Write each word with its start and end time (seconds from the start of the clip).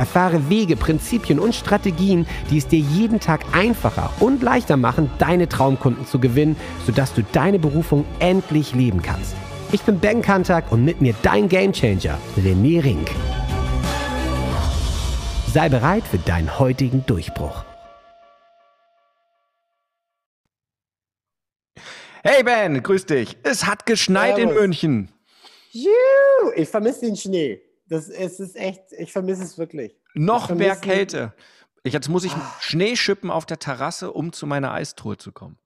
Erfahre 0.00 0.48
Wege, 0.48 0.76
Prinzipien 0.76 1.38
und 1.38 1.54
Strategien, 1.54 2.26
die 2.50 2.56
es 2.56 2.66
dir 2.66 2.78
jeden 2.78 3.20
Tag 3.20 3.44
einfacher 3.52 4.10
und 4.18 4.42
leichter 4.42 4.78
machen, 4.78 5.10
deine 5.18 5.46
Traumkunden 5.46 6.06
zu 6.06 6.18
gewinnen, 6.18 6.56
sodass 6.86 7.12
du 7.12 7.22
deine 7.22 7.58
Berufung 7.58 8.06
endlich 8.18 8.74
leben 8.74 9.02
kannst. 9.02 9.34
Ich 9.72 9.82
bin 9.82 10.00
Ben 10.00 10.22
Kantak 10.22 10.72
und 10.72 10.86
mit 10.86 11.02
mir 11.02 11.14
dein 11.20 11.50
Gamechanger, 11.50 12.16
René 12.38 12.82
Rink. 12.82 13.10
Sei 15.52 15.68
bereit 15.68 16.04
für 16.04 16.16
deinen 16.16 16.58
heutigen 16.58 17.04
Durchbruch. 17.04 17.62
Hey 22.24 22.42
Ben, 22.42 22.82
grüß 22.82 23.04
dich. 23.04 23.36
Es 23.42 23.66
hat 23.66 23.84
geschneit 23.84 24.36
Servus. 24.36 24.54
in 24.54 24.58
München. 24.58 25.12
Juhu, 25.72 26.52
ich 26.56 26.70
vermisse 26.70 27.02
den 27.02 27.16
Schnee. 27.16 27.60
Das 27.90 28.08
es 28.08 28.38
ist 28.38 28.56
echt, 28.56 28.92
ich 28.96 29.12
vermisse 29.12 29.42
es 29.42 29.58
wirklich. 29.58 29.99
Noch 30.14 30.50
mehr 30.50 30.76
Kälte. 30.76 31.32
Ich, 31.82 31.94
jetzt 31.94 32.08
muss 32.08 32.24
ich 32.24 32.32
ah. 32.32 32.56
Schnee 32.60 32.94
schippen 32.96 33.30
auf 33.30 33.46
der 33.46 33.58
Terrasse, 33.58 34.12
um 34.12 34.32
zu 34.32 34.46
meiner 34.46 34.72
Eistruhe 34.72 35.16
zu 35.16 35.32
kommen. 35.32 35.56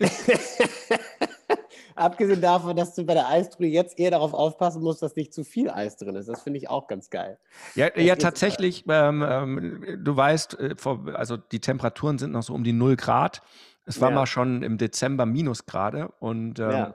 Abgesehen 1.94 2.40
davon, 2.40 2.74
dass 2.74 2.94
du 2.94 3.04
bei 3.04 3.14
der 3.14 3.28
Eistruhe 3.28 3.66
jetzt 3.66 3.98
eher 3.98 4.10
darauf 4.10 4.32
aufpassen 4.34 4.82
musst, 4.82 5.02
dass 5.02 5.14
nicht 5.14 5.32
zu 5.32 5.44
viel 5.44 5.70
Eis 5.70 5.96
drin 5.96 6.16
ist. 6.16 6.28
Das 6.28 6.42
finde 6.42 6.58
ich 6.58 6.68
auch 6.68 6.88
ganz 6.88 7.10
geil. 7.10 7.38
Ja, 7.74 7.96
ja 7.96 8.16
tatsächlich. 8.16 8.84
Ähm, 8.88 9.24
ähm, 9.26 10.00
du 10.02 10.16
weißt, 10.16 10.58
äh, 10.58 10.74
also 11.14 11.36
die 11.36 11.60
Temperaturen 11.60 12.18
sind 12.18 12.32
noch 12.32 12.42
so 12.42 12.54
um 12.54 12.64
die 12.64 12.72
0 12.72 12.96
Grad. 12.96 13.42
Es 13.84 14.00
war 14.00 14.08
ja. 14.10 14.14
mal 14.14 14.26
schon 14.26 14.62
im 14.62 14.78
Dezember 14.78 15.26
Minusgrade 15.26 16.08
und 16.18 16.58
ähm, 16.58 16.70
ja. 16.70 16.94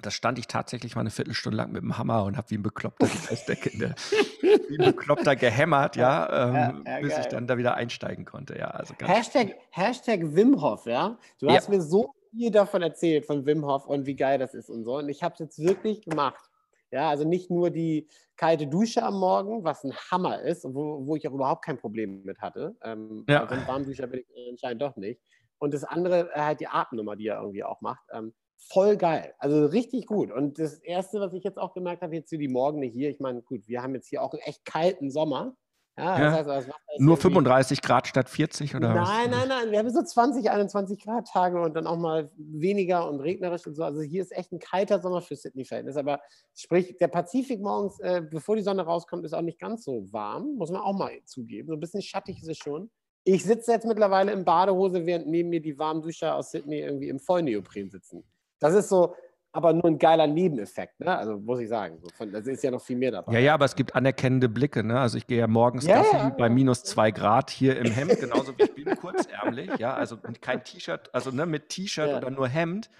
Da 0.00 0.10
stand 0.10 0.38
ich 0.38 0.46
tatsächlich 0.46 0.94
mal 0.94 1.02
eine 1.02 1.10
Viertelstunde 1.10 1.56
lang 1.56 1.72
mit 1.72 1.82
dem 1.82 1.98
Hammer 1.98 2.24
und 2.24 2.36
habe 2.36 2.50
wie 2.50 2.56
ein 2.56 2.62
Bekloppter 2.62 3.06
die 3.06 3.68
in 3.70 3.78
der, 3.80 3.94
wie 4.40 4.78
ein 4.78 4.94
Bekloppter 4.94 5.36
gehämmert, 5.36 5.96
ja, 5.96 6.48
ähm, 6.48 6.84
ja 6.86 7.00
bis 7.00 7.10
geil. 7.10 7.20
ich 7.20 7.26
dann 7.26 7.46
da 7.46 7.58
wieder 7.58 7.74
einsteigen 7.74 8.24
konnte. 8.24 8.56
Ja, 8.58 8.68
also 8.68 8.94
Hashtag, 9.00 9.56
Hashtag 9.70 10.20
Wim 10.22 10.60
Hof, 10.60 10.86
ja. 10.86 11.18
Du 11.40 11.48
hast 11.50 11.68
mir 11.68 11.80
so 11.80 12.14
viel 12.30 12.50
davon 12.50 12.82
erzählt 12.82 13.26
von 13.26 13.44
Wim 13.46 13.64
Hof 13.64 13.86
und 13.86 14.06
wie 14.06 14.16
geil 14.16 14.38
das 14.38 14.54
ist 14.54 14.70
und 14.70 14.84
so. 14.84 14.98
Und 14.98 15.08
ich 15.08 15.22
habe 15.22 15.34
es 15.34 15.40
jetzt 15.40 15.58
wirklich 15.58 16.02
gemacht. 16.02 16.44
Ja, 16.90 17.10
also 17.10 17.24
nicht 17.28 17.50
nur 17.50 17.70
die 17.70 18.08
kalte 18.36 18.66
Dusche 18.66 19.02
am 19.02 19.18
Morgen, 19.18 19.62
was 19.62 19.84
ein 19.84 19.92
Hammer 20.10 20.40
ist, 20.40 20.64
wo, 20.64 21.06
wo 21.06 21.16
ich 21.16 21.28
auch 21.28 21.34
überhaupt 21.34 21.64
kein 21.64 21.76
Problem 21.76 22.22
mit 22.22 22.40
hatte. 22.40 22.76
Ähm, 22.82 23.24
ja. 23.28 23.42
Also 23.42 23.56
ein 23.56 23.66
Warmduscher 23.66 24.06
bin 24.06 24.20
ich 24.20 24.48
anscheinend 24.50 24.80
doch 24.80 24.96
nicht. 24.96 25.20
Und 25.58 25.74
das 25.74 25.84
andere 25.84 26.30
äh, 26.32 26.40
halt 26.40 26.60
die 26.60 26.68
Atemnummer, 26.68 27.16
die 27.16 27.26
er 27.26 27.40
irgendwie 27.40 27.64
auch 27.64 27.80
macht. 27.82 28.04
Ähm, 28.12 28.32
voll 28.58 28.96
geil. 28.96 29.34
Also 29.38 29.66
richtig 29.66 30.06
gut. 30.06 30.30
Und 30.30 30.58
das 30.58 30.74
Erste, 30.78 31.20
was 31.20 31.32
ich 31.32 31.44
jetzt 31.44 31.58
auch 31.58 31.72
gemerkt 31.72 32.02
habe, 32.02 32.14
jetzt 32.14 32.30
für 32.30 32.38
die 32.38 32.48
Morgen 32.48 32.82
hier, 32.82 33.10
ich 33.10 33.20
meine, 33.20 33.42
gut, 33.42 33.66
wir 33.66 33.82
haben 33.82 33.94
jetzt 33.94 34.08
hier 34.08 34.22
auch 34.22 34.32
einen 34.32 34.42
echt 34.42 34.64
kalten 34.64 35.10
Sommer. 35.10 35.56
Ja, 35.96 36.18
ja. 36.18 36.24
Das 36.30 36.46
heißt, 36.46 36.68
das 36.68 36.76
Nur 36.98 37.16
35 37.16 37.82
Grad 37.82 38.06
statt 38.06 38.28
40 38.28 38.76
oder 38.76 38.88
nein, 38.88 39.00
was? 39.00 39.08
Nein, 39.08 39.30
nein, 39.30 39.48
nein. 39.48 39.70
Wir 39.72 39.78
haben 39.80 39.90
so 39.90 40.02
20, 40.02 40.48
21 40.48 41.02
Grad 41.02 41.26
Tage 41.26 41.60
und 41.60 41.74
dann 41.74 41.88
auch 41.88 41.96
mal 41.96 42.30
weniger 42.36 43.08
und 43.08 43.20
regnerisch 43.20 43.66
und 43.66 43.74
so. 43.74 43.82
Also 43.82 44.00
hier 44.02 44.22
ist 44.22 44.30
echt 44.30 44.52
ein 44.52 44.60
kalter 44.60 45.00
Sommer 45.00 45.22
für 45.22 45.34
Sydney-Verhältnis. 45.34 45.96
Aber 45.96 46.20
sprich, 46.54 46.96
der 46.98 47.08
Pazifik 47.08 47.60
morgens, 47.60 47.98
äh, 47.98 48.22
bevor 48.22 48.54
die 48.54 48.62
Sonne 48.62 48.82
rauskommt, 48.82 49.24
ist 49.24 49.34
auch 49.34 49.42
nicht 49.42 49.58
ganz 49.58 49.84
so 49.84 50.06
warm. 50.12 50.54
Muss 50.54 50.70
man 50.70 50.82
auch 50.82 50.96
mal 50.96 51.12
zugeben. 51.24 51.68
So 51.68 51.74
ein 51.74 51.80
bisschen 51.80 52.02
schattig 52.02 52.42
ist 52.42 52.48
es 52.48 52.58
schon. 52.58 52.90
Ich 53.24 53.44
sitze 53.44 53.72
jetzt 53.72 53.86
mittlerweile 53.86 54.32
in 54.32 54.44
Badehose, 54.44 55.04
während 55.04 55.26
neben 55.26 55.48
mir 55.48 55.60
die 55.60 55.78
Warmduscher 55.78 56.36
aus 56.36 56.52
Sydney 56.52 56.78
irgendwie 56.78 57.08
im 57.08 57.18
Vollneopren 57.18 57.90
sitzen. 57.90 58.24
Das 58.60 58.74
ist 58.74 58.88
so, 58.88 59.14
aber 59.52 59.72
nur 59.72 59.86
ein 59.86 59.98
geiler 59.98 60.26
Nebeneffekt, 60.26 61.00
ne? 61.00 61.16
Also 61.16 61.38
muss 61.38 61.60
ich 61.60 61.68
sagen. 61.68 61.98
So 62.02 62.08
von, 62.14 62.30
da 62.30 62.38
ist 62.38 62.62
ja 62.62 62.70
noch 62.70 62.82
viel 62.82 62.96
mehr 62.96 63.10
dabei. 63.10 63.32
Ja, 63.32 63.38
ja, 63.38 63.54
aber 63.54 63.64
es 63.64 63.74
gibt 63.74 63.94
anerkennende 63.94 64.48
Blicke, 64.48 64.84
ne? 64.84 65.00
Also 65.00 65.18
ich 65.18 65.26
gehe 65.26 65.38
ja 65.38 65.46
morgens 65.46 65.86
yeah, 65.86 66.02
Gassi 66.02 66.32
bei 66.36 66.48
minus 66.48 66.84
zwei 66.84 67.10
Grad 67.10 67.50
hier 67.50 67.78
im 67.78 67.90
Hemd, 67.90 68.20
genauso 68.20 68.56
wie 68.58 68.64
ich 68.64 68.74
bin, 68.74 68.96
kurzärmlich, 68.96 69.70
ja, 69.78 69.94
also 69.94 70.18
kein 70.40 70.62
T-Shirt, 70.62 71.10
also 71.12 71.30
ne, 71.30 71.46
mit 71.46 71.70
T-Shirt 71.70 72.10
ja. 72.10 72.18
oder 72.18 72.30
nur 72.30 72.48
Hemd. 72.48 72.90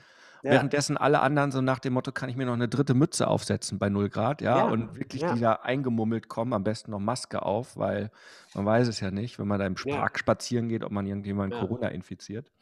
Ja. 0.42 0.52
Währenddessen 0.52 0.96
alle 0.96 1.20
anderen 1.20 1.50
so 1.50 1.60
nach 1.60 1.80
dem 1.80 1.94
Motto, 1.94 2.12
kann 2.12 2.28
ich 2.28 2.36
mir 2.36 2.46
noch 2.46 2.52
eine 2.52 2.68
dritte 2.68 2.94
Mütze 2.94 3.26
aufsetzen 3.26 3.80
bei 3.80 3.88
0 3.88 4.08
Grad, 4.08 4.40
ja, 4.40 4.58
ja. 4.58 4.64
und 4.68 4.96
wirklich 4.96 5.22
ja. 5.22 5.34
die 5.34 5.40
da 5.40 5.54
eingemummelt 5.54 6.28
kommen, 6.28 6.52
am 6.52 6.62
besten 6.62 6.92
noch 6.92 7.00
Maske 7.00 7.42
auf, 7.42 7.76
weil 7.76 8.10
man 8.54 8.64
weiß 8.64 8.86
es 8.86 9.00
ja 9.00 9.10
nicht, 9.10 9.38
wenn 9.38 9.48
man 9.48 9.58
da 9.58 9.66
im 9.66 9.74
Park 9.74 10.18
spazieren 10.18 10.68
geht, 10.68 10.84
ob 10.84 10.92
man 10.92 11.06
irgendjemanden 11.06 11.58
Corona 11.58 11.88
infiziert. 11.88 12.52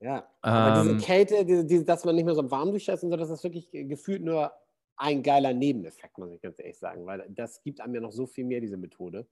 Ja, 0.00 0.28
aber 0.42 0.80
ähm, 0.80 0.88
diese 0.88 1.06
Kälte, 1.06 1.44
diese, 1.44 1.64
diese, 1.64 1.84
dass 1.84 2.04
man 2.04 2.14
nicht 2.14 2.24
mehr 2.24 2.34
so 2.34 2.48
warm 2.50 2.70
durchscheißt 2.70 3.02
und 3.04 3.10
so, 3.10 3.16
das 3.16 3.30
ist 3.30 3.42
wirklich 3.42 3.68
gefühlt 3.72 4.22
nur 4.22 4.52
ein 4.96 5.22
geiler 5.22 5.52
Nebeneffekt, 5.52 6.18
muss 6.18 6.30
ich 6.30 6.40
ganz 6.40 6.58
ehrlich 6.58 6.78
sagen, 6.78 7.06
weil 7.06 7.24
das 7.30 7.62
gibt 7.62 7.80
einem 7.80 7.94
ja 7.94 8.00
noch 8.00 8.12
so 8.12 8.26
viel 8.26 8.44
mehr, 8.44 8.60
diese 8.60 8.76
Methode. 8.76 9.26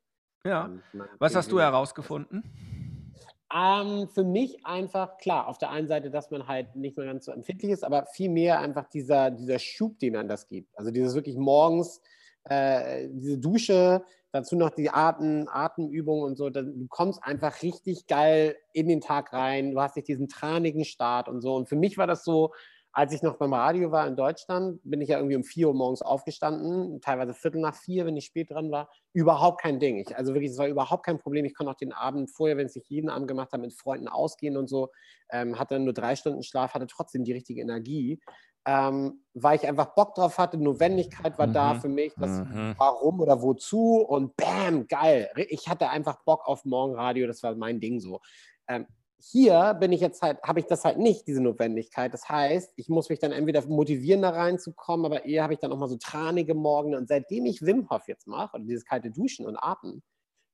Ja. 0.44 0.70
Was 1.18 1.34
hast 1.34 1.50
du 1.50 1.60
herausgefunden? 1.60 2.44
Ähm, 3.54 4.08
für 4.08 4.24
mich 4.24 4.64
einfach, 4.66 5.18
klar, 5.18 5.46
auf 5.48 5.58
der 5.58 5.70
einen 5.70 5.86
Seite, 5.86 6.10
dass 6.10 6.30
man 6.30 6.48
halt 6.48 6.74
nicht 6.74 6.96
mehr 6.96 7.06
ganz 7.06 7.26
so 7.26 7.32
empfindlich 7.32 7.70
ist, 7.72 7.84
aber 7.84 8.06
vielmehr 8.06 8.60
einfach 8.60 8.88
dieser, 8.88 9.30
dieser 9.30 9.58
Schub, 9.58 9.98
den 10.00 10.14
man 10.14 10.28
das 10.28 10.48
gibt. 10.48 10.76
Also 10.76 10.90
dieses 10.90 11.14
wirklich 11.14 11.36
morgens, 11.36 12.00
äh, 12.44 13.08
diese 13.08 13.38
Dusche, 13.38 14.04
dazu 14.36 14.56
noch 14.56 14.70
die 14.70 14.90
Atem, 14.90 15.48
Atemübungen 15.50 16.24
und 16.24 16.36
so, 16.36 16.50
du 16.50 16.86
kommst 16.88 17.22
einfach 17.22 17.62
richtig 17.62 18.06
geil 18.06 18.56
in 18.72 18.88
den 18.88 19.00
Tag 19.00 19.32
rein, 19.32 19.72
du 19.72 19.80
hast 19.80 19.96
nicht 19.96 20.08
diesen 20.08 20.28
tranigen 20.28 20.84
Start 20.84 21.28
und 21.28 21.40
so. 21.40 21.54
Und 21.54 21.68
für 21.68 21.76
mich 21.76 21.98
war 21.98 22.06
das 22.06 22.24
so, 22.24 22.52
als 22.96 23.12
ich 23.12 23.20
noch 23.20 23.36
beim 23.36 23.52
Radio 23.52 23.90
war 23.92 24.06
in 24.06 24.16
Deutschland, 24.16 24.80
bin 24.82 25.02
ich 25.02 25.10
ja 25.10 25.18
irgendwie 25.18 25.36
um 25.36 25.44
4 25.44 25.68
Uhr 25.68 25.74
morgens 25.74 26.00
aufgestanden, 26.00 27.02
teilweise 27.02 27.34
Viertel 27.34 27.60
nach 27.60 27.74
vier, 27.74 28.06
wenn 28.06 28.16
ich 28.16 28.24
spät 28.24 28.50
dran 28.50 28.70
war. 28.70 28.88
Überhaupt 29.12 29.60
kein 29.60 29.78
Ding. 29.78 29.98
Ich, 29.98 30.16
also 30.16 30.32
wirklich, 30.32 30.52
es 30.52 30.56
war 30.56 30.66
überhaupt 30.66 31.04
kein 31.04 31.18
Problem. 31.18 31.44
Ich 31.44 31.54
konnte 31.54 31.70
auch 31.72 31.76
den 31.76 31.92
Abend 31.92 32.30
vorher, 32.30 32.56
wenn 32.56 32.64
es 32.64 32.74
nicht 32.74 32.88
jeden 32.88 33.10
Abend 33.10 33.28
gemacht 33.28 33.52
habe, 33.52 33.64
mit 33.64 33.74
Freunden 33.74 34.08
ausgehen 34.08 34.56
und 34.56 34.68
so. 34.68 34.92
Ähm, 35.30 35.58
hatte 35.58 35.78
nur 35.78 35.92
drei 35.92 36.16
Stunden 36.16 36.42
Schlaf, 36.42 36.72
hatte 36.72 36.86
trotzdem 36.86 37.24
die 37.24 37.32
richtige 37.32 37.60
Energie. 37.60 38.18
Ähm, 38.68 39.20
weil 39.34 39.56
ich 39.56 39.66
einfach 39.66 39.94
Bock 39.94 40.16
drauf 40.16 40.38
hatte, 40.38 40.58
Notwendigkeit 40.58 41.38
war 41.38 41.46
mhm. 41.46 41.52
da 41.52 41.74
für 41.76 41.88
mich, 41.88 42.14
das 42.16 42.40
mhm. 42.40 42.74
warum 42.76 43.20
oder 43.20 43.40
wozu 43.40 43.98
und 43.98 44.36
bam, 44.36 44.88
geil. 44.88 45.30
Ich 45.36 45.68
hatte 45.68 45.88
einfach 45.88 46.24
Bock 46.24 46.48
auf 46.48 46.64
Morgenradio, 46.64 47.28
das 47.28 47.42
war 47.44 47.54
mein 47.54 47.78
Ding 47.78 48.00
so. 48.00 48.20
Ähm, 48.66 48.86
hier 49.18 49.74
bin 49.74 49.92
ich 49.92 50.00
jetzt 50.00 50.22
halt, 50.22 50.42
habe 50.42 50.60
ich 50.60 50.66
das 50.66 50.84
halt 50.84 50.98
nicht, 50.98 51.26
diese 51.26 51.42
Notwendigkeit. 51.42 52.12
Das 52.12 52.28
heißt, 52.28 52.72
ich 52.76 52.88
muss 52.88 53.08
mich 53.08 53.18
dann 53.18 53.32
entweder 53.32 53.64
motivieren, 53.66 54.22
da 54.22 54.30
reinzukommen, 54.30 55.06
aber 55.06 55.24
eher 55.24 55.42
habe 55.42 55.54
ich 55.54 55.60
dann 55.60 55.72
auch 55.72 55.78
mal 55.78 55.88
so 55.88 55.96
tranige 55.96 56.54
Morgen. 56.54 56.94
Und 56.94 57.08
seitdem 57.08 57.46
ich 57.46 57.62
Wim 57.62 57.88
Hof 57.88 58.08
jetzt 58.08 58.26
mache, 58.26 58.56
oder 58.56 58.64
dieses 58.64 58.84
kalte 58.84 59.10
Duschen 59.10 59.46
und 59.46 59.56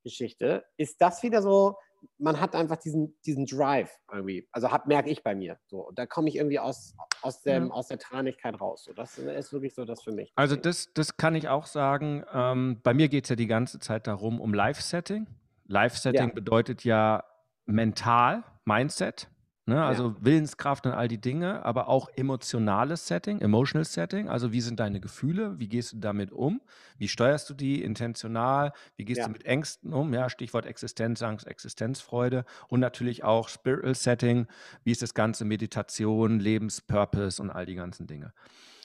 Atemgeschichte, 0.03 0.65
ist 0.77 1.01
das 1.01 1.23
wieder 1.23 1.43
so, 1.43 1.77
man 2.19 2.41
hat 2.41 2.57
einfach 2.57 2.77
diesen, 2.77 3.17
diesen 3.25 3.47
Drive 3.47 3.91
irgendwie. 4.13 4.49
Also 4.51 4.69
merke 4.87 5.11
ich 5.11 5.23
bei 5.23 5.35
mir. 5.35 5.59
So, 5.67 5.91
da 5.95 6.07
komme 6.07 6.29
ich 6.29 6.37
irgendwie 6.37 6.59
aus, 6.59 6.95
aus, 7.23 7.43
dem, 7.43 7.67
ja. 7.69 7.73
aus 7.73 7.89
der 7.89 7.99
Tranigkeit 7.99 8.61
raus. 8.61 8.85
So, 8.85 8.93
das 8.93 9.19
ist 9.19 9.53
wirklich 9.53 9.75
so 9.75 9.85
das 9.85 10.03
für 10.03 10.13
mich. 10.13 10.33
Also 10.35 10.57
das, 10.57 10.93
das 10.95 11.17
kann 11.17 11.35
ich 11.35 11.49
auch 11.49 11.67
sagen. 11.67 12.25
Ähm, 12.33 12.81
bei 12.83 12.93
mir 12.93 13.09
geht 13.09 13.25
es 13.25 13.31
ja 13.31 13.37
die 13.37 13.47
ganze 13.47 13.79
Zeit 13.79 14.07
darum, 14.07 14.41
um 14.41 14.53
Live-Setting. 14.53 15.27
Live-Setting 15.67 16.29
ja. 16.29 16.35
bedeutet 16.35 16.85
ja 16.85 17.25
mental, 17.67 18.43
Mindset, 18.65 19.29
ne? 19.67 19.83
also 19.83 20.09
ja. 20.09 20.17
Willenskraft 20.21 20.87
und 20.87 20.93
all 20.93 21.09
die 21.09 21.21
Dinge, 21.21 21.65
aber 21.65 21.89
auch 21.89 22.09
emotionales 22.17 23.07
Setting, 23.07 23.41
emotional 23.41 23.85
Setting. 23.85 24.29
Also 24.29 24.53
wie 24.53 24.61
sind 24.61 24.81
deine 24.81 25.01
Gefühle? 25.01 25.59
Wie 25.59 25.69
gehst 25.69 25.93
du 25.93 25.97
damit 25.99 26.33
um? 26.33 26.61
Wie 26.99 27.09
steuerst 27.09 27.49
du 27.51 27.55
die 27.55 27.83
intentional? 27.83 28.73
Wie 28.97 29.05
gehst 29.05 29.19
ja. 29.19 29.27
du 29.27 29.33
mit 29.33 29.45
Ängsten 29.45 29.93
um? 29.93 30.13
Ja, 30.13 30.29
Stichwort 30.29 30.67
Existenzangst, 30.67 31.47
Existenzfreude 31.47 32.45
und 32.69 32.81
natürlich 32.81 33.25
auch 33.25 33.49
Spiritual 33.49 33.95
Setting. 33.95 34.47
Wie 34.85 34.93
ist 34.93 35.03
das 35.03 35.15
ganze 35.15 35.45
Meditation, 35.45 36.41
Lebenspurpose 36.41 37.41
und 37.43 37.51
all 37.51 37.67
die 37.67 37.75
ganzen 37.75 38.07
Dinge. 38.07 38.33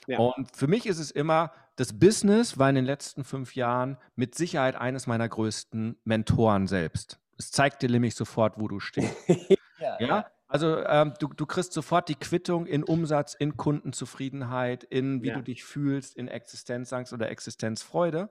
Ja. 0.08 0.20
Und 0.20 0.56
für 0.56 0.68
mich 0.68 0.86
ist 0.86 1.00
es 1.00 1.12
immer, 1.12 1.52
das 1.76 2.00
Business 2.00 2.58
war 2.58 2.70
in 2.70 2.76
den 2.76 2.86
letzten 2.86 3.24
fünf 3.24 3.56
Jahren 3.56 3.98
mit 4.16 4.36
Sicherheit 4.36 4.76
eines 4.76 5.06
meiner 5.06 5.28
größten 5.28 5.98
Mentoren 6.06 6.68
selbst. 6.68 7.20
Es 7.38 7.52
zeigt 7.52 7.82
dir 7.82 7.90
nämlich 7.90 8.16
sofort, 8.16 8.58
wo 8.58 8.68
du 8.68 8.80
stehst. 8.80 9.14
ja, 9.80 9.98
ja? 10.00 10.26
Also 10.48 10.78
ähm, 10.86 11.14
du, 11.20 11.28
du 11.28 11.46
kriegst 11.46 11.74
sofort 11.74 12.08
die 12.08 12.16
Quittung 12.16 12.66
in 12.66 12.84
Umsatz, 12.84 13.34
in 13.34 13.58
Kundenzufriedenheit, 13.58 14.84
in 14.86 15.22
wie 15.22 15.28
ja. 15.28 15.36
du 15.36 15.44
dich 15.44 15.64
fühlst, 15.64 16.16
in 16.16 16.28
Existenzangst 16.28 17.12
oder 17.12 17.30
Existenzfreude. 17.30 18.30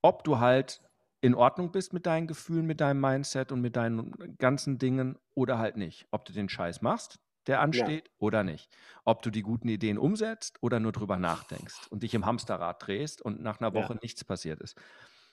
Ob 0.00 0.22
du 0.24 0.38
halt 0.38 0.80
in 1.20 1.34
Ordnung 1.34 1.72
bist 1.72 1.92
mit 1.92 2.06
deinen 2.06 2.26
Gefühlen, 2.26 2.66
mit 2.66 2.80
deinem 2.80 3.00
Mindset 3.00 3.52
und 3.52 3.60
mit 3.60 3.76
deinen 3.76 4.36
ganzen 4.38 4.78
Dingen 4.78 5.18
oder 5.34 5.58
halt 5.58 5.76
nicht. 5.76 6.06
Ob 6.12 6.24
du 6.24 6.32
den 6.32 6.48
Scheiß 6.48 6.82
machst, 6.82 7.18
der 7.46 7.60
ansteht, 7.60 8.08
ja. 8.08 8.14
oder 8.18 8.44
nicht. 8.44 8.70
Ob 9.04 9.22
du 9.22 9.30
die 9.30 9.42
guten 9.42 9.68
Ideen 9.68 9.98
umsetzt 9.98 10.58
oder 10.62 10.80
nur 10.80 10.92
drüber 10.92 11.18
nachdenkst 11.18 11.88
und 11.90 12.02
dich 12.02 12.14
im 12.14 12.26
Hamsterrad 12.26 12.86
drehst 12.86 13.20
und 13.20 13.42
nach 13.42 13.60
einer 13.60 13.74
Woche 13.74 13.94
ja. 13.94 13.98
nichts 14.02 14.24
passiert 14.24 14.60
ist. 14.60 14.80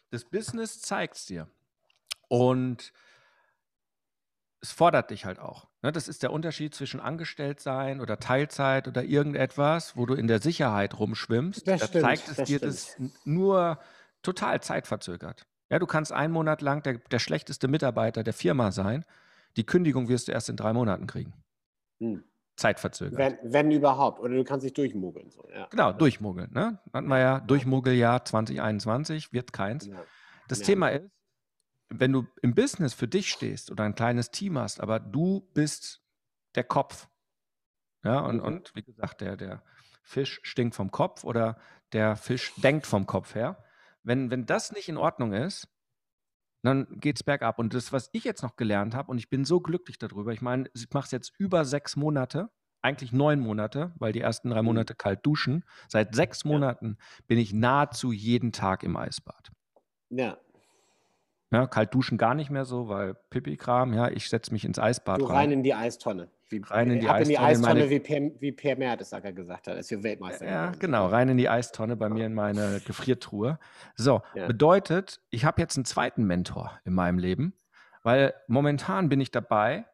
Das 0.09 0.25
Business 0.25 0.81
zeigt 0.81 1.15
es 1.15 1.25
dir. 1.25 1.47
Und 2.27 2.91
es 4.67 4.73
fordert 4.73 5.11
dich 5.11 5.25
halt 5.25 5.39
auch. 5.39 5.67
Ne? 5.81 5.91
Das 5.91 6.07
ist 6.07 6.23
der 6.23 6.31
Unterschied 6.31 6.75
zwischen 6.75 6.99
Angestelltsein 6.99 8.01
oder 8.01 8.19
Teilzeit 8.19 8.87
oder 8.87 9.03
irgendetwas, 9.03 9.95
wo 9.95 10.05
du 10.05 10.13
in 10.13 10.27
der 10.27 10.41
Sicherheit 10.41 10.99
rumschwimmst. 10.99 11.67
Das 11.67 11.79
da 11.79 11.87
stimmt, 11.87 12.03
zeigt 12.03 12.27
es 12.27 12.35
das 12.35 12.47
dir 12.47 12.57
stimmt. 12.57 12.73
das 12.73 12.97
nur 13.25 13.79
total 14.23 14.61
zeitverzögert. 14.61 15.47
Ja, 15.69 15.79
du 15.79 15.85
kannst 15.85 16.11
einen 16.11 16.33
Monat 16.33 16.61
lang 16.61 16.83
der, 16.83 16.97
der 16.97 17.19
schlechteste 17.19 17.67
Mitarbeiter 17.67 18.23
der 18.23 18.33
Firma 18.33 18.71
sein. 18.71 19.05
Die 19.55 19.65
Kündigung 19.65 20.09
wirst 20.09 20.27
du 20.27 20.33
erst 20.33 20.49
in 20.49 20.57
drei 20.57 20.73
Monaten 20.73 21.07
kriegen. 21.07 21.33
Hm. 21.99 22.23
Zeitverzögert. 22.57 23.17
Wenn, 23.17 23.53
wenn 23.53 23.71
überhaupt. 23.71 24.19
Oder 24.19 24.35
du 24.35 24.43
kannst 24.43 24.65
dich 24.65 24.73
durchmogeln. 24.73 25.29
So. 25.29 25.47
Ja. 25.53 25.67
Genau, 25.69 25.93
durchmogeln. 25.93 26.51
Ne? 26.51 26.79
Hatten 26.91 27.07
wir 27.07 27.19
ja, 27.19 27.39
Durchmogeljahr 27.39 28.25
2021, 28.25 29.31
wird 29.31 29.53
keins. 29.53 29.85
Ja. 29.85 30.03
Das 30.47 30.59
Ja. 30.59 30.65
Thema 30.65 30.89
ist, 30.89 31.05
wenn 31.89 32.11
du 32.13 32.27
im 32.41 32.53
Business 32.55 32.93
für 32.93 33.07
dich 33.07 33.29
stehst 33.31 33.71
oder 33.71 33.83
ein 33.83 33.95
kleines 33.95 34.31
Team 34.31 34.57
hast, 34.57 34.79
aber 34.81 34.99
du 34.99 35.49
bist 35.53 36.01
der 36.55 36.63
Kopf. 36.63 37.07
Ja, 38.03 38.19
und, 38.21 38.39
Mhm. 38.39 38.45
und 38.45 38.71
wie 38.75 38.83
gesagt, 38.83 39.21
der, 39.21 39.37
der 39.37 39.63
Fisch 40.03 40.39
stinkt 40.43 40.75
vom 40.75 40.91
Kopf 40.91 41.23
oder 41.23 41.57
der 41.93 42.15
Fisch 42.15 42.53
denkt 42.57 42.87
vom 42.87 43.05
Kopf 43.05 43.35
her. 43.35 43.63
Wenn, 44.03 44.31
wenn 44.31 44.45
das 44.45 44.71
nicht 44.71 44.89
in 44.89 44.97
Ordnung 44.97 45.33
ist, 45.33 45.67
dann 46.63 46.87
geht 46.99 47.17
es 47.17 47.23
bergab. 47.23 47.59
Und 47.59 47.73
das, 47.73 47.93
was 47.93 48.09
ich 48.13 48.23
jetzt 48.23 48.43
noch 48.43 48.55
gelernt 48.55 48.95
habe, 48.95 49.11
und 49.11 49.17
ich 49.17 49.29
bin 49.29 49.45
so 49.45 49.61
glücklich 49.61 49.97
darüber, 49.99 50.31
ich 50.33 50.41
meine, 50.41 50.69
ich 50.75 50.87
mache 50.91 51.05
es 51.05 51.11
jetzt 51.11 51.33
über 51.37 51.65
sechs 51.65 51.95
Monate, 51.95 52.49
eigentlich 52.81 53.11
neun 53.11 53.39
Monate, 53.39 53.93
weil 53.97 54.13
die 54.13 54.21
ersten 54.21 54.49
drei 54.49 54.61
Mhm. 54.61 54.63
Monate 54.63 54.95
kalt 54.95 55.25
duschen. 55.25 55.65
Seit 55.89 56.15
sechs 56.15 56.45
Ja. 56.49 56.59
Monaten 56.59 56.97
bin 57.27 57.37
ich 57.39 57.53
nahezu 57.53 58.11
jeden 58.11 58.51
Tag 58.51 58.83
im 58.83 58.95
Eisbad. 58.97 59.51
ja. 60.09 60.37
Ja, 61.51 61.65
kalt 61.65 61.93
duschen 61.93 62.17
gar 62.17 62.33
nicht 62.33 62.49
mehr 62.49 62.65
so, 62.65 62.89
weil 62.89 63.13
Pipi-Kram, 63.29 63.93
ja, 63.93 64.09
ich 64.09 64.27
setze 64.27 64.51
mich 64.51 64.65
ins 64.65 64.79
Eisbad 64.79 65.19
Du 65.21 65.25
rein. 65.25 65.35
rein 65.37 65.51
in 65.51 65.63
die 65.63 65.73
Eistonne. 65.73 66.29
Wie, 66.49 66.61
Rein 66.65 66.89
in 66.91 66.99
die 67.01 67.07
ab 67.09 67.19
in 67.21 67.27
die 67.29 67.37
Eistonne, 67.37 67.47
Eistonne, 67.49 67.79
meine- 67.81 67.89
wie, 67.89 67.99
per, 67.99 68.41
wie 68.41 68.51
Per 68.53 68.77
Mertesacker 68.77 69.33
gesagt 69.33 69.67
hat, 69.67 69.75
als 69.75 69.89
wir 69.91 70.01
Weltmeister 70.03 70.45
Ja, 70.45 70.71
genau, 70.71 71.07
rein 71.07 71.27
in 71.29 71.37
die 71.37 71.49
Eistonne 71.49 71.95
bei 71.97 72.07
mir 72.09 72.25
in 72.25 72.33
meine 72.33 72.79
Gefriertruhe. 72.81 73.59
So, 73.95 74.21
Ja. 74.33 74.47
bedeutet, 74.47 75.21
ich 75.29 75.43
habe 75.45 75.61
jetzt 75.61 75.75
einen 75.77 75.83
zweiten 75.85 76.23
Mentor 76.25 76.79
in 76.85 76.93
meinem 76.93 77.17
Leben, 77.17 77.53
weil 78.03 78.33
momentan 78.47 79.09
bin 79.09 79.19
ich 79.19 79.31
dabei 79.31 79.85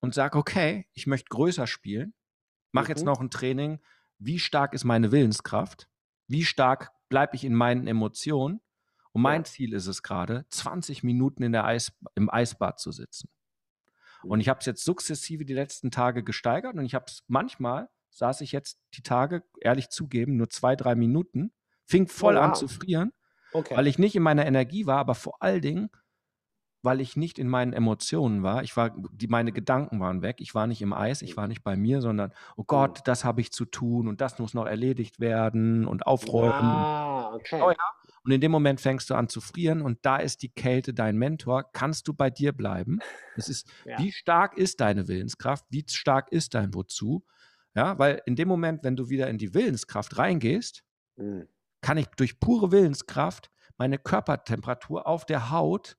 und 0.00 0.14
sage, 0.14 0.38
okay, 0.38 0.86
ich 0.94 1.06
möchte 1.06 1.28
größer 1.28 1.66
spielen, 1.66 2.14
mache 2.72 2.88
jetzt 2.88 3.00
Mhm. 3.00 3.06
noch 3.06 3.20
ein 3.20 3.30
Training, 3.30 3.80
wie 4.18 4.38
stark 4.38 4.72
ist 4.72 4.84
meine 4.84 5.12
Willenskraft, 5.12 5.88
wie 6.26 6.44
stark 6.44 6.90
bleibe 7.10 7.36
ich 7.36 7.44
in 7.44 7.54
meinen 7.54 7.86
Emotionen 7.86 8.60
und 9.12 9.22
mein. 9.22 9.44
Ziel 9.44 9.72
ist 9.74 9.86
es 9.86 10.02
gerade, 10.02 10.44
20 10.50 11.02
Minuten 11.02 11.42
in 11.42 11.52
der 11.52 11.64
Eis, 11.64 11.92
im 12.14 12.30
Eisbad 12.30 12.78
zu 12.80 12.92
sitzen. 12.92 13.28
Und 14.22 14.36
Mhm. 14.38 14.40
ich 14.42 14.48
habe 14.48 14.60
es 14.60 14.66
jetzt 14.66 14.84
sukzessive 14.84 15.44
die 15.44 15.54
letzten 15.54 15.90
Tage 15.90 16.22
gesteigert 16.22 16.74
und 16.74 16.84
ich 16.84 16.94
habe 16.94 17.06
es 17.08 17.24
manchmal, 17.26 17.88
saß 18.10 18.40
ich 18.42 18.52
jetzt 18.52 18.78
die 18.94 19.02
Tage, 19.02 19.42
ehrlich 19.60 19.88
zugeben, 19.88 20.36
nur 20.36 20.50
zwei, 20.50 20.76
drei 20.76 20.94
Minuten, 20.94 21.52
fing 21.86 22.06
voll 22.06 22.36
an 22.36 22.50
Oh, 22.50 22.52
wow. 22.52 22.58
zu 22.58 22.68
frieren, 22.68 23.12
Okay. 23.52 23.76
weil 23.76 23.86
ich 23.86 23.98
nicht 23.98 24.14
in 24.16 24.22
meiner 24.22 24.46
Energie 24.46 24.86
war, 24.86 24.98
aber 24.98 25.14
vor 25.14 25.42
allen 25.42 25.62
Dingen, 25.62 25.90
weil 26.82 27.00
ich 27.02 27.14
nicht 27.16 27.38
in 27.38 27.46
meinen 27.48 27.74
Emotionen 27.74 28.42
war. 28.42 28.62
Ich 28.62 28.74
war, 28.76 28.90
die, 29.12 29.26
meine 29.28 29.52
Gedanken 29.52 30.00
waren 30.00 30.22
weg. 30.22 30.36
Ich 30.40 30.54
war 30.54 30.66
nicht 30.66 30.80
im 30.80 30.94
Eis, 30.94 31.20
ich 31.20 31.36
war 31.36 31.46
nicht 31.46 31.62
bei 31.62 31.76
mir, 31.76 32.00
sondern, 32.00 32.32
oh 32.56 32.64
Gott, 32.64 33.00
das 33.04 33.22
habe 33.24 33.42
ich 33.42 33.52
zu 33.52 33.66
tun 33.66 34.08
und 34.08 34.22
das 34.22 34.38
muss 34.38 34.54
noch 34.54 34.64
erledigt 34.66 35.20
werden 35.20 35.86
und 35.86 36.06
aufräumen. 36.06 36.52
Ah, 36.54 37.34
okay. 37.34 37.58
Steuer. 37.58 37.76
Und 38.22 38.32
in 38.32 38.40
dem 38.40 38.52
Moment 38.52 38.80
fängst 38.80 39.08
du 39.10 39.14
an 39.14 39.28
zu 39.28 39.40
frieren 39.40 39.80
und 39.80 39.98
da 40.04 40.16
ist 40.18 40.42
die 40.42 40.50
Kälte 40.50 40.92
dein 40.92 41.16
Mentor. 41.16 41.70
Kannst 41.72 42.06
du 42.06 42.12
bei 42.12 42.28
dir 42.30 42.52
bleiben? 42.52 42.98
Es 43.36 43.48
ist, 43.48 43.66
Ja. 43.86 43.98
wie 43.98 44.12
stark 44.12 44.56
ist 44.58 44.80
deine 44.80 45.08
Willenskraft? 45.08 45.64
Wie 45.70 45.84
stark 45.88 46.30
ist 46.32 46.54
dein 46.54 46.74
Wozu? 46.74 47.24
Ja, 47.74 47.98
weil 47.98 48.20
in 48.26 48.36
dem 48.36 48.48
Moment, 48.48 48.82
wenn 48.84 48.96
du 48.96 49.08
wieder 49.08 49.28
in 49.28 49.38
die 49.38 49.54
Willenskraft 49.54 50.18
reingehst, 50.18 50.82
Mhm. 51.16 51.48
kann 51.82 51.96
ich 51.98 52.06
durch 52.16 52.40
pure 52.40 52.72
Willenskraft 52.72 53.50
meine 53.78 53.98
Körpertemperatur 53.98 55.06
auf 55.06 55.24
der 55.24 55.50
Haut 55.50 55.96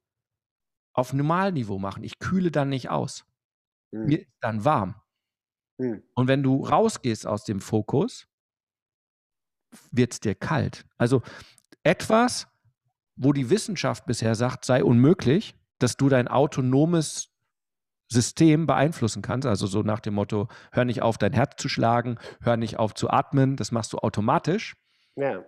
auf 0.93 1.13
Normalniveau 1.13 1.79
machen. 1.79 2.03
Ich 2.03 2.19
kühle 2.19 2.51
dann 2.51 2.69
nicht 2.69 2.89
aus. 2.89 3.25
Mhm. 3.91 4.05
Mir 4.05 4.19
ist 4.21 4.31
dann 4.41 4.63
warm. 4.65 4.95
Mhm. 5.79 6.03
Und 6.13 6.27
wenn 6.27 6.43
du 6.43 6.63
rausgehst 6.65 7.25
aus 7.25 7.45
dem 7.45 7.61
Fokus, 7.61 8.27
wird 9.91 10.13
es 10.13 10.19
dir 10.19 10.35
kalt. 10.35 10.85
Also 10.97 11.21
etwas, 11.83 12.47
wo 13.15 13.33
die 13.33 13.49
Wissenschaft 13.49 14.05
bisher 14.05 14.35
sagt, 14.35 14.65
sei 14.65 14.83
unmöglich, 14.83 15.55
dass 15.79 15.97
du 15.97 16.09
dein 16.09 16.27
autonomes 16.27 17.29
System 18.11 18.67
beeinflussen 18.67 19.21
kannst. 19.21 19.47
Also 19.47 19.67
so 19.67 19.83
nach 19.83 20.01
dem 20.01 20.15
Motto, 20.15 20.47
hör 20.71 20.85
nicht 20.85 21.01
auf, 21.01 21.17
dein 21.17 21.33
Herz 21.33 21.61
zu 21.61 21.69
schlagen, 21.69 22.19
hör 22.41 22.57
nicht 22.57 22.77
auf 22.77 22.93
zu 22.93 23.09
atmen, 23.09 23.55
das 23.55 23.71
machst 23.71 23.93
du 23.93 23.99
automatisch. 23.99 24.75
Ja. 25.15 25.43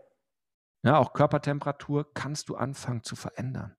Ja, 0.84 0.98
auch 0.98 1.14
Körpertemperatur 1.14 2.14
kannst 2.14 2.50
du 2.50 2.56
anfangen 2.56 3.04
zu 3.04 3.16
verändern. 3.16 3.76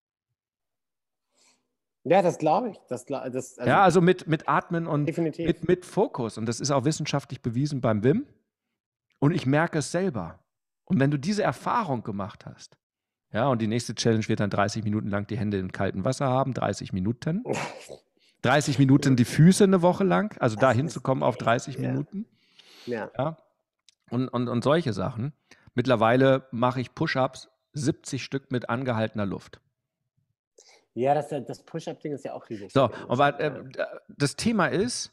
ja, 2.04 2.22
das 2.22 2.38
glaube 2.38 2.70
ich. 2.70 2.80
Das, 2.88 3.04
das, 3.04 3.58
also 3.58 3.62
ja, 3.70 3.82
also 3.82 4.00
mit, 4.00 4.26
mit 4.26 4.48
Atmen 4.48 4.86
und 4.86 5.06
definitiv. 5.06 5.46
mit, 5.46 5.68
mit 5.68 5.86
Fokus. 5.86 6.38
Und 6.38 6.46
das 6.46 6.60
ist 6.60 6.70
auch 6.70 6.84
wissenschaftlich 6.84 7.42
bewiesen 7.42 7.80
beim 7.80 8.02
WIM. 8.04 8.26
Und 9.18 9.32
ich 9.32 9.46
merke 9.46 9.78
es 9.78 9.90
selber. 9.90 10.43
Und 10.84 11.00
wenn 11.00 11.10
du 11.10 11.18
diese 11.18 11.42
Erfahrung 11.42 12.02
gemacht 12.02 12.46
hast, 12.46 12.76
ja, 13.32 13.48
und 13.48 13.60
die 13.60 13.66
nächste 13.66 13.94
Challenge 13.96 14.26
wird 14.28 14.38
dann 14.40 14.50
30 14.50 14.84
Minuten 14.84 15.08
lang 15.08 15.26
die 15.26 15.36
Hände 15.36 15.58
in 15.58 15.72
kaltem 15.72 16.04
Wasser 16.04 16.28
haben, 16.28 16.54
30 16.54 16.92
Minuten. 16.92 17.42
30 18.42 18.78
Minuten 18.78 19.16
die 19.16 19.24
Füße 19.24 19.64
eine 19.64 19.82
Woche 19.82 20.04
lang, 20.04 20.36
also 20.38 20.54
da 20.54 20.70
hinzukommen 20.70 21.24
auf 21.24 21.34
echt, 21.34 21.46
30 21.46 21.74
ja. 21.76 21.80
Minuten. 21.90 22.26
ja. 22.86 23.10
Ja. 23.18 23.38
Und, 24.10 24.28
und, 24.28 24.48
und 24.48 24.62
solche 24.62 24.92
Sachen. 24.92 25.32
Mittlerweile 25.74 26.46
mache 26.52 26.80
ich 26.80 26.94
Push-Ups 26.94 27.48
70 27.72 28.22
Stück 28.22 28.52
mit 28.52 28.68
angehaltener 28.68 29.26
Luft. 29.26 29.60
ja, 30.94 31.14
das, 31.14 31.28
das 31.28 31.64
Push-Up-Ding 31.64 32.12
ist 32.12 32.24
ja 32.24 32.34
auch 32.34 32.48
riesig. 32.48 32.70
So, 32.72 32.90
aber 33.08 33.40
äh, 33.40 33.64
das 34.08 34.36
Thema 34.36 34.68
ist, 34.68 35.12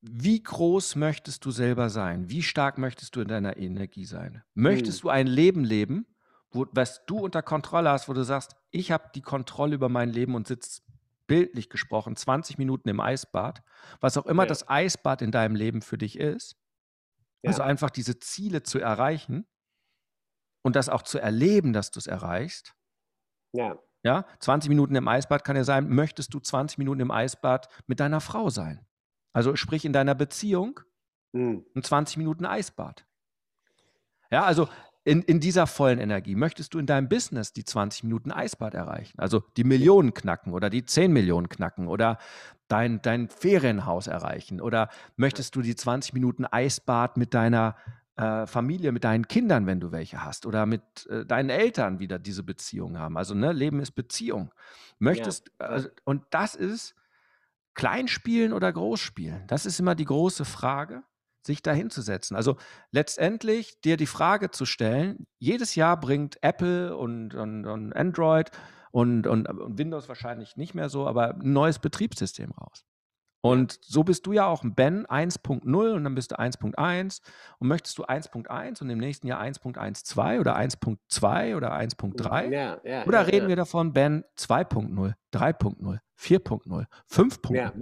wie 0.00 0.42
groß 0.42 0.96
möchtest 0.96 1.44
du 1.44 1.50
selber 1.50 1.90
sein? 1.90 2.28
Wie 2.30 2.42
stark 2.42 2.78
möchtest 2.78 3.16
du 3.16 3.20
in 3.20 3.28
deiner 3.28 3.56
Energie 3.56 4.04
sein? 4.04 4.42
Möchtest 4.54 5.02
du 5.02 5.08
ein 5.08 5.26
Leben 5.26 5.64
leben, 5.64 6.06
wo, 6.50 6.66
was 6.72 7.04
du 7.06 7.18
unter 7.18 7.42
Kontrolle 7.42 7.90
hast, 7.90 8.08
wo 8.08 8.12
du 8.12 8.22
sagst, 8.24 8.54
ich 8.70 8.92
habe 8.92 9.10
die 9.14 9.22
Kontrolle 9.22 9.74
über 9.74 9.88
mein 9.88 10.10
Leben 10.10 10.34
und 10.34 10.46
sitze 10.46 10.82
bildlich 11.26 11.68
gesprochen 11.68 12.16
20 12.16 12.58
Minuten 12.58 12.88
im 12.88 13.00
Eisbad, 13.00 13.62
was 14.00 14.16
auch 14.16 14.26
immer 14.26 14.44
Ja. 14.44 14.46
das 14.46 14.68
Eisbad 14.68 15.20
in 15.20 15.30
deinem 15.30 15.56
Leben 15.56 15.82
für 15.82 15.98
dich 15.98 16.18
ist. 16.18 16.56
Ja. 17.42 17.50
Also 17.50 17.62
einfach 17.62 17.90
diese 17.90 18.18
Ziele 18.18 18.62
zu 18.62 18.78
erreichen 18.78 19.46
und 20.62 20.76
das 20.76 20.88
auch 20.88 21.02
zu 21.02 21.18
erleben, 21.18 21.72
dass 21.72 21.90
du 21.90 21.98
es 21.98 22.06
erreichst. 22.06 22.74
ja. 23.52 23.78
Ja, 24.04 24.26
20 24.40 24.68
Minuten 24.68 24.94
im 24.94 25.08
Eisbad 25.08 25.44
kann 25.44 25.56
ja 25.56 25.64
sein, 25.64 25.88
möchtest 25.88 26.32
du 26.34 26.40
20 26.40 26.78
Minuten 26.78 27.00
im 27.00 27.10
Eisbad 27.10 27.68
mit 27.86 28.00
deiner 28.00 28.20
Frau 28.20 28.48
sein? 28.50 28.87
Also 29.32 29.56
sprich 29.56 29.84
in 29.84 29.92
deiner 29.92 30.14
Beziehung 30.14 30.80
Mhm. 31.32 31.64
ein 31.74 31.82
20 31.82 32.16
Minuten 32.16 32.46
Eisbad. 32.46 33.06
Ja, 34.30 34.44
also 34.44 34.68
in, 35.04 35.22
in 35.22 35.40
dieser 35.40 35.66
vollen 35.66 35.98
Energie 35.98 36.34
möchtest 36.34 36.74
du 36.74 36.78
in 36.78 36.86
deinem 36.86 37.08
Business 37.08 37.52
die 37.52 37.64
20 37.64 38.04
Minuten 38.04 38.30
Eisbad 38.30 38.74
erreichen, 38.74 39.18
also 39.18 39.40
die 39.56 39.64
Millionen 39.64 40.12
knacken 40.12 40.52
oder 40.52 40.68
die 40.68 40.84
10 40.84 41.12
Millionen 41.12 41.48
knacken 41.48 41.88
oder 41.88 42.18
dein, 42.68 43.00
dein 43.00 43.28
Ferienhaus 43.28 44.06
erreichen 44.06 44.60
oder 44.60 44.90
möchtest 45.16 45.56
du 45.56 45.62
die 45.62 45.76
20 45.76 46.12
Minuten 46.12 46.44
Eisbad 46.44 47.16
mit 47.16 47.32
deiner 47.32 47.76
äh, 48.16 48.46
Familie, 48.46 48.92
mit 48.92 49.04
deinen 49.04 49.28
Kindern, 49.28 49.66
wenn 49.66 49.80
du 49.80 49.92
welche 49.92 50.22
hast 50.24 50.44
oder 50.44 50.66
mit 50.66 51.06
äh, 51.06 51.24
deinen 51.24 51.48
Eltern 51.48 52.00
wieder 52.00 52.18
diese 52.18 52.42
Beziehung 52.42 52.98
haben. 52.98 53.16
Also 53.16 53.34
ne, 53.34 53.52
Leben 53.52 53.80
ist 53.80 53.92
Beziehung. 53.92 54.52
Möchtest, 54.98 55.50
ja. 55.60 55.68
also, 55.68 55.88
und 56.04 56.24
das 56.30 56.54
ist 56.54 56.94
Kleinspielen 57.78 58.52
oder 58.52 58.72
Großspielen? 58.72 59.46
Das 59.46 59.64
ist 59.64 59.78
immer 59.78 59.94
die 59.94 60.04
große 60.04 60.44
Frage, 60.44 61.04
sich 61.46 61.62
da 61.62 61.72
hinzusetzen. 61.72 62.36
Also 62.36 62.56
letztendlich 62.90 63.80
dir 63.80 63.96
die 63.96 64.06
Frage 64.06 64.50
zu 64.50 64.66
stellen, 64.66 65.28
jedes 65.38 65.76
Jahr 65.76 65.98
bringt 65.98 66.42
Apple 66.42 66.96
und, 66.96 67.36
und, 67.36 67.66
und 67.66 67.92
Android 67.92 68.50
und, 68.90 69.28
und 69.28 69.46
Windows 69.78 70.08
wahrscheinlich 70.08 70.56
nicht 70.56 70.74
mehr 70.74 70.88
so, 70.88 71.06
aber 71.06 71.36
ein 71.36 71.52
neues 71.52 71.78
Betriebssystem 71.78 72.50
raus. 72.50 72.84
Und 73.40 73.78
so 73.82 74.02
bist 74.02 74.26
du 74.26 74.32
ja 74.32 74.46
auch 74.46 74.64
ein 74.64 74.74
Ben 74.74 75.06
1.0 75.06 75.94
und 75.94 76.04
dann 76.04 76.14
bist 76.14 76.32
du 76.32 76.38
1.1 76.38 77.20
und 77.58 77.68
möchtest 77.68 77.96
du 77.98 78.04
1.1 78.04 78.82
und 78.82 78.90
im 78.90 78.98
nächsten 78.98 79.28
Jahr 79.28 79.40
1.12 79.40 80.40
oder 80.40 80.56
1.2 80.56 81.56
oder 81.56 81.72
1.3? 81.72 82.50
Ja, 82.50 82.80
ja, 82.82 83.06
Oder 83.06 83.20
ja, 83.20 83.26
reden 83.26 83.48
wir 83.48 83.56
davon 83.56 83.92
Ben 83.92 84.24
2.0, 84.36 85.14
3.0, 85.32 85.98
4.0, 86.18 86.86
5.0? 87.08 87.54
Ja. 87.54 87.72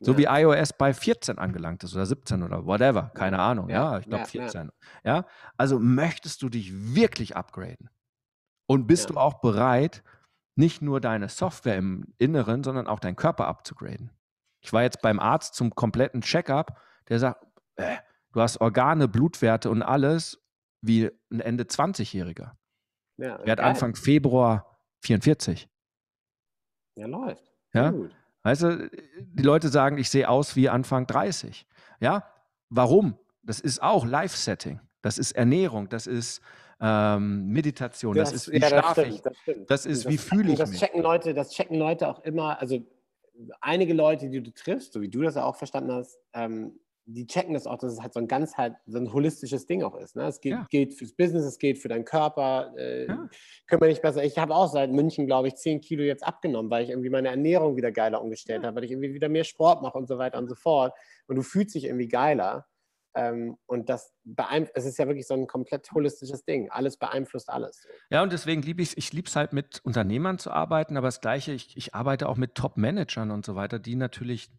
So 0.00 0.18
wie 0.18 0.24
iOS 0.24 0.72
bei 0.72 0.92
14 0.92 1.38
angelangt 1.38 1.84
ist 1.84 1.94
oder 1.94 2.06
17 2.06 2.42
oder 2.42 2.66
whatever, 2.66 3.10
keine 3.14 3.38
Ahnung, 3.38 3.68
Ja, 3.68 3.98
ich 3.98 4.06
glaube 4.06 4.24
ja, 4.32 4.40
ja. 4.40 4.48
14. 4.48 4.70
Ja, 5.04 5.26
also 5.56 5.78
möchtest 5.78 6.42
du 6.42 6.48
dich 6.48 6.94
wirklich 6.94 7.36
upgraden 7.36 7.90
und 8.66 8.86
bist 8.86 9.10
du 9.10 9.16
auch 9.16 9.40
bereit, 9.40 10.02
nicht 10.56 10.82
nur 10.82 11.00
deine 11.00 11.28
Software 11.28 11.76
im 11.76 12.14
Inneren, 12.18 12.64
sondern 12.64 12.86
auch 12.86 13.00
deinen 13.00 13.16
Körper 13.16 13.48
upzugraden? 13.48 14.10
Ich 14.64 14.72
war 14.72 14.82
jetzt 14.82 15.02
beim 15.02 15.20
Arzt 15.20 15.54
zum 15.54 15.74
kompletten 15.74 16.22
Checkup, 16.22 16.80
der 17.08 17.18
sagt, 17.18 17.46
äh, 17.76 17.96
du 18.32 18.40
hast 18.40 18.60
Organe, 18.60 19.08
Blutwerte 19.08 19.70
und 19.70 19.82
alles 19.82 20.42
wie 20.80 21.10
ein 21.30 21.40
Ende 21.40 21.64
20-Jähriger. 21.64 22.52
Ja, 23.18 23.36
Er 23.36 23.52
hat. 23.52 23.60
Anfang 23.60 23.94
Februar 23.94 24.78
44. 25.02 25.68
Ja, 26.96 27.06
läuft. 27.06 27.44
Ja? 27.74 27.90
Gut. 27.90 28.16
Weißt 28.42 28.62
du, 28.62 28.90
die 29.18 29.42
Leute 29.42 29.68
sagen, 29.68 29.98
ich 29.98 30.08
sehe 30.10 30.28
aus 30.28 30.56
wie 30.56 30.68
Anfang 30.68 31.06
30. 31.06 31.66
Ja, 32.00 32.30
warum? 32.70 33.18
Das 33.42 33.60
ist 33.60 33.82
auch 33.82 34.06
Life-Setting. 34.06 34.80
Das 35.02 35.18
ist 35.18 35.32
Ernährung, 35.32 35.90
das 35.90 36.06
ist 36.06 36.40
ähm, 36.80 37.48
Meditation, 37.48 38.14
das, 38.16 38.32
ist 38.32 38.50
wie 38.50 38.54
ja, 38.54 38.60
das 38.60 38.70
schlafe 38.70 39.00
stimmt, 39.02 39.14
ich. 39.14 39.22
das 39.22 39.36
stimmt. 39.36 39.70
Das 39.70 39.86
ist, 39.86 40.08
wie 40.08 40.18
fühle 40.18 40.52
ich 40.52 40.58
das 40.58 40.70
mich. 40.70 40.80
Checken 40.80 41.02
Leute, 41.02 41.34
das 41.34 41.50
checken 41.50 41.78
Leute 41.78 42.08
auch 42.08 42.20
immer, 42.20 42.58
also 42.58 42.82
einige 43.60 43.94
Leute, 43.94 44.28
die 44.30 44.42
du 44.42 44.52
triffst, 44.52 44.92
so 44.92 45.00
wie 45.00 45.08
du 45.08 45.22
das 45.22 45.34
ja 45.34 45.44
auch 45.44 45.56
verstanden 45.56 45.92
hast, 45.92 46.18
ähm, 46.34 46.78
die 47.06 47.26
checken 47.26 47.52
das 47.52 47.66
auch, 47.66 47.76
dass 47.76 47.92
es 47.92 48.00
halt 48.00 48.14
so 48.14 48.20
ein 48.20 48.28
ganz 48.28 48.56
halt 48.56 48.76
so 48.86 48.96
ein 48.96 49.12
holistisches 49.12 49.66
Ding 49.66 49.82
auch 49.82 49.94
ist. 49.94 50.16
Ne? 50.16 50.22
Es 50.26 50.40
geht, 50.40 50.52
Ja. 50.52 50.66
geht 50.70 50.94
fürs 50.94 51.12
Business, 51.12 51.44
es 51.44 51.58
geht 51.58 51.78
für 51.78 51.88
deinen 51.88 52.06
Körper. 52.06 52.72
Äh, 52.78 53.06
Ja. 53.06 53.28
Können 53.66 53.82
wir 53.82 53.88
nicht 53.88 54.00
besser. 54.00 54.24
Ich 54.24 54.38
habe 54.38 54.54
auch 54.54 54.68
seit 54.72 54.90
München, 54.90 55.26
glaube 55.26 55.48
ich, 55.48 55.56
10 55.56 55.82
Kilo 55.82 56.02
jetzt 56.02 56.26
abgenommen, 56.26 56.70
weil 56.70 56.82
ich 56.84 56.88
irgendwie 56.90 57.10
meine 57.10 57.28
Ernährung 57.28 57.76
wieder 57.76 57.92
geiler 57.92 58.22
umgestellt 58.22 58.64
habe, 58.64 58.76
weil 58.76 58.84
ich 58.84 58.90
irgendwie 58.90 59.12
wieder 59.12 59.28
mehr 59.28 59.44
Sport 59.44 59.82
mache 59.82 59.98
und 59.98 60.08
so 60.08 60.16
weiter 60.16 60.38
und 60.38 60.48
so 60.48 60.54
fort. 60.54 60.94
Und 61.26 61.36
du 61.36 61.42
fühlst 61.42 61.74
dich 61.74 61.84
irgendwie 61.84 62.08
geiler. 62.08 62.66
Ähm, 63.14 63.56
und 63.66 63.88
das 63.88 64.12
beeinf 64.24 64.70
es 64.74 64.84
ist 64.86 64.98
ja 64.98 65.06
wirklich 65.06 65.26
so 65.26 65.34
ein 65.34 65.46
komplett 65.46 65.92
holistisches 65.92 66.44
Ding. 66.44 66.70
Alles 66.70 66.96
beeinflusst 66.96 67.48
alles. 67.50 67.86
Ja, 68.10 68.22
und 68.22 68.32
deswegen 68.32 68.62
liebe 68.62 68.82
ich 68.82 68.90
es, 68.90 68.96
ich 68.96 69.12
liebe 69.12 69.28
es 69.28 69.36
halt 69.36 69.52
mit 69.52 69.80
Unternehmern 69.84 70.38
zu 70.38 70.50
arbeiten, 70.50 70.96
aber 70.96 71.08
das 71.08 71.20
Gleiche, 71.20 71.52
ich, 71.52 71.76
ich 71.76 71.94
arbeite 71.94 72.28
auch 72.28 72.36
mit 72.36 72.54
Top-Managern 72.54 73.30
und 73.30 73.44
so 73.44 73.54
weiter, 73.56 73.78
die 73.78 73.96
natürlich 73.96 74.50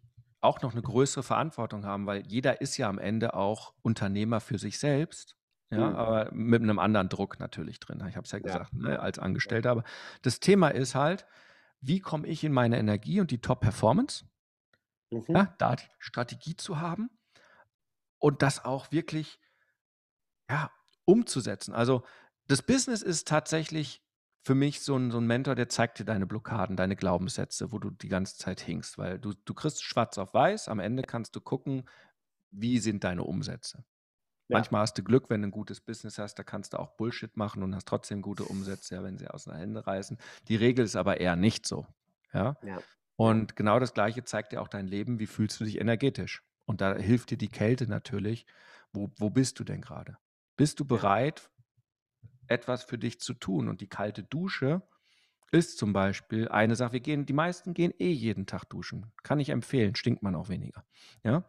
auch 0.42 0.62
noch 0.62 0.74
eine 0.74 0.82
größere 0.82 1.24
Verantwortung 1.24 1.86
haben, 1.86 2.06
weil 2.06 2.26
jeder 2.28 2.62
ist 2.62 2.78
ja 2.78 2.88
am 2.90 3.00
Ende 3.00 3.34
auch 3.34 3.74
Unternehmer 3.82 4.40
für 4.42 4.58
sich 4.58 4.78
selbst. 4.80 5.36
Ja, 5.72 5.92
Mhm. 5.92 5.96
aber 5.96 6.30
mit 6.32 6.62
einem 6.62 6.78
anderen 6.78 7.10
Druck 7.10 7.40
natürlich 7.40 7.80
drin. 7.80 8.04
Ich 8.08 8.16
habe 8.16 8.26
es 8.26 8.32
ja 8.32 8.40
Ja. 8.44 8.62
gesagt, 8.62 8.74
ne, 8.74 9.00
als 9.00 9.18
Angestellter. 9.18 9.72
Aber 9.72 9.84
das 10.22 10.40
Thema 10.40 10.70
ist 10.70 10.94
halt, 10.94 11.26
wie 11.82 12.00
komme 12.02 12.28
ich 12.28 12.44
in 12.44 12.54
meine 12.54 12.78
Energie 12.78 13.20
und 13.20 13.32
die 13.32 13.42
Top-Performance? 13.42 14.26
Mhm. 15.12 15.36
Ja, 15.36 15.54
da 15.60 15.76
die 15.76 15.86
Strategie 16.00 16.56
zu 16.56 16.80
haben 16.80 17.10
und 18.26 18.42
das 18.42 18.66
auch 18.66 18.92
wirklich 18.92 19.40
ja, 20.50 20.72
umzusetzen. 21.06 21.76
Also 21.76 22.04
das 22.48 22.64
Business 22.64 23.04
ist 23.04 23.28
tatsächlich 23.28 24.02
für 24.42 24.56
mich 24.56 24.82
so 24.82 24.96
ein, 24.96 25.12
so 25.12 25.20
ein 25.20 25.28
Mentor, 25.28 25.54
der 25.54 25.70
zeigt 25.70 26.00
dir 26.00 26.06
deine 26.06 26.26
Blockaden, 26.26 26.76
deine 26.76 26.96
Glaubenssätze, 26.96 27.72
wo 27.72 27.78
du 27.78 27.92
die 27.92 28.08
ganze 28.08 28.36
Zeit 28.36 28.62
hinkst, 28.62 28.98
weil 28.98 29.20
du, 29.20 29.34
du 29.46 29.54
kriegst 29.54 29.84
schwarz 29.84 30.18
auf 30.18 30.34
weiß, 30.34 30.70
am 30.70 30.80
Ende 30.80 31.04
kannst 31.04 31.36
du 31.36 31.40
gucken, 31.40 31.88
wie 32.50 32.80
sind 32.80 33.04
deine 33.04 33.24
Umsätze. 33.24 33.86
Ja. 34.48 34.58
Manchmal 34.58 34.82
hast 34.82 34.98
du 34.98 35.04
Glück, 35.04 35.30
wenn 35.30 35.44
du 35.44 35.50
ein 35.50 35.52
gutes 35.52 35.80
Business 35.80 36.18
hast, 36.18 36.34
da 36.34 36.44
kannst 36.44 36.74
du 36.74 36.80
auch 36.80 36.98
Bullshit 36.98 37.38
machen 37.38 37.62
und 37.62 37.76
hast 37.76 37.88
trotzdem 37.88 38.24
gute 38.24 38.46
Umsätze, 38.46 38.96
ja, 38.96 39.04
wenn 39.04 39.20
sie 39.20 39.28
aus 39.28 39.44
den 39.44 39.54
Händen 39.54 39.78
reißen. 39.78 40.18
Die 40.48 40.56
Regel 40.56 40.84
ist 40.84 40.96
aber 40.96 41.20
eher 41.20 41.36
nicht 41.36 41.68
so. 41.68 41.86
Ja. 42.34 42.58
Ja. 42.64 42.82
Und 43.18 43.56
genau 43.56 43.80
das 43.80 43.94
Gleiche 43.94 44.24
zeigt 44.24 44.52
dir 44.52 44.64
auch 44.64 44.68
dein 44.68 44.88
Leben, 44.88 45.20
wie 45.20 45.28
fühlst 45.28 45.60
du 45.60 45.64
dich 45.64 45.80
energetisch. 45.80 46.42
Und 46.66 46.82
da 46.82 46.96
hilft 46.96 47.32
dir 47.32 47.38
die 47.38 47.48
Kälte 47.50 47.88
natürlich. 47.88 48.46
Wo, 48.92 49.12
wo 49.18 49.30
bist 49.30 49.60
du 49.60 49.64
denn 49.64 49.82
gerade? 49.82 50.18
Bist 50.58 50.80
du 50.80 50.86
bereit, 50.86 51.50
etwas 52.48 52.84
für 52.84 52.98
dich 52.98 53.20
zu 53.20 53.34
tun? 53.34 53.68
Und 53.70 53.82
die 53.82 53.90
kalte 53.90 54.24
Dusche 54.24 54.82
ist 55.52 55.78
zum 55.78 55.94
Beispiel 55.94 56.48
eine 56.50 56.76
Sache. 56.76 56.94
Wir 56.94 57.00
gehen, 57.00 57.26
die 57.26 57.34
meisten 57.34 57.74
gehen 57.74 57.94
eh 58.00 58.12
jeden 58.12 58.46
Tag 58.46 58.66
duschen. 58.66 59.12
Kann 59.24 59.40
ich 59.40 59.50
empfehlen, 59.50 59.96
stinkt 59.96 60.24
man 60.24 60.36
auch 60.36 60.50
weniger. 60.50 60.86
Ja? 61.24 61.46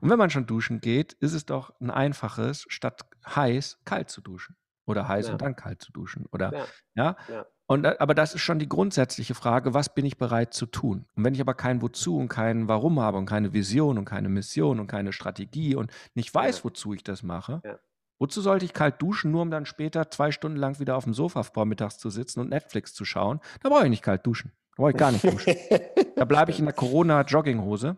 Und 0.00 0.10
wenn 0.10 0.18
man 0.18 0.30
schon 0.30 0.46
duschen 0.46 0.80
geht, 0.80 1.12
ist 1.14 1.32
es 1.32 1.46
doch 1.46 1.78
ein 1.80 1.90
einfaches, 1.90 2.64
statt 2.68 3.06
heiß, 3.26 3.80
kalt 3.84 4.10
zu 4.10 4.20
duschen. 4.20 4.56
Oder 4.86 5.06
heiß 5.06 5.26
Ja. 5.26 5.32
und 5.32 5.42
dann 5.42 5.56
kalt 5.56 5.80
zu 5.82 5.92
duschen. 5.92 6.26
Oder 6.32 6.52
Ja. 6.52 6.66
ja. 6.94 7.16
Ja. 7.28 7.46
Und, 7.70 7.84
da- 7.84 7.94
aber 8.00 8.14
das 8.16 8.34
ist 8.34 8.40
schon 8.40 8.58
die 8.58 8.68
grundsätzliche 8.68 9.34
Frage, 9.36 9.74
was 9.74 9.94
bin 9.94 10.04
ich 10.04 10.18
bereit 10.18 10.52
zu 10.54 10.66
tun? 10.66 11.04
Und 11.14 11.22
wenn 11.22 11.34
ich 11.34 11.40
aber 11.40 11.54
kein 11.54 11.82
Wozu 11.82 12.16
und 12.18 12.26
kein 12.28 12.66
Warum 12.66 12.98
habe 12.98 13.16
und 13.16 13.26
keine 13.26 13.52
Vision 13.52 13.96
und 13.96 14.04
keine 14.06 14.28
Mission 14.28 14.80
und 14.80 14.88
keine 14.88 15.12
Strategie 15.12 15.76
und 15.76 15.92
nicht 16.14 16.34
weiß, 16.34 16.58
Ja. 16.58 16.64
wozu 16.64 16.94
ich 16.94 17.04
das 17.04 17.22
mache, 17.22 17.60
Ja. 17.64 17.78
wozu 18.18 18.40
sollte 18.40 18.64
ich 18.64 18.72
kalt 18.72 19.00
duschen, 19.00 19.30
nur 19.30 19.42
um 19.42 19.52
dann 19.52 19.66
später 19.66 20.10
zwei 20.10 20.32
Stunden 20.32 20.56
lang 20.58 20.80
wieder 20.80 20.96
auf 20.96 21.04
dem 21.04 21.14
Sofa 21.14 21.44
vormittags 21.44 21.98
zu 21.98 22.10
sitzen 22.10 22.40
und 22.40 22.48
Netflix 22.50 22.92
zu 22.92 23.04
schauen? 23.04 23.38
Da 23.62 23.68
brauche 23.68 23.84
ich 23.84 23.90
nicht 23.90 24.02
kalt 24.02 24.26
duschen. 24.26 24.50
Da 24.72 24.82
brauche 24.82 24.90
ich 24.90 24.96
gar 24.96 25.12
nicht 25.12 25.22
duschen. 25.24 25.54
Da 26.16 26.24
bleibe 26.24 26.50
ich 26.50 26.58
in 26.58 26.64
der 26.64 26.74
Corona-Jogginghose 26.74 27.96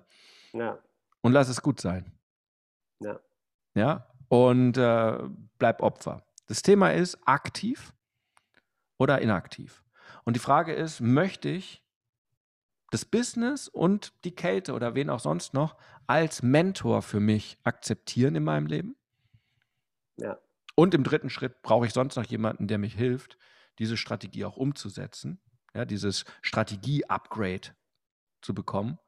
Ja. 0.52 0.79
und 1.23 1.33
lass 1.33 1.49
es 1.49 1.62
gut 1.62 1.81
sein. 1.81 2.12
Ja. 3.00 3.19
Ja, 3.75 4.07
und 4.29 4.76
äh, 4.76 5.19
bleib 5.59 5.81
Opfer. 5.83 6.23
Das 6.47 6.61
Thema 6.61 6.93
ist 6.93 7.19
aktiv 7.26 7.95
oder 9.02 9.21
inaktiv. 9.21 9.82
Und 10.25 10.37
die 10.37 10.40
Frage 10.40 10.73
ist, 10.73 11.00
möchte 11.00 11.49
ich 11.49 11.82
das 12.90 13.04
Business 13.04 13.68
und 13.68 14.12
die 14.25 14.35
Kälte 14.35 14.75
oder 14.75 14.94
wen 14.94 15.11
auch 15.11 15.21
sonst 15.21 15.54
noch 15.54 15.76
als 16.06 16.42
Mentor 16.42 17.02
für 17.02 17.21
mich 17.21 17.59
akzeptieren 17.64 18.35
in 18.37 18.44
meinem 18.44 18.66
Leben? 18.66 18.97
Ja. 20.16 20.38
Und 20.76 20.94
im 20.94 21.04
dritten 21.04 21.30
Schritt 21.30 21.62
brauche 21.62 21.87
ich 21.87 21.92
sonst 21.92 22.16
noch 22.16 22.25
jemanden, 22.25 22.66
der 22.68 22.78
mich 22.78 22.94
hilft, 22.94 23.37
diese 23.78 23.97
Strategie 23.97 24.44
auch 24.44 24.56
umzusetzen, 24.56 25.40
ja, 25.75 25.85
dieses 25.85 26.25
Strategie-Upgrade 26.42 27.75
zu 28.42 28.54
bekommen 28.54 28.99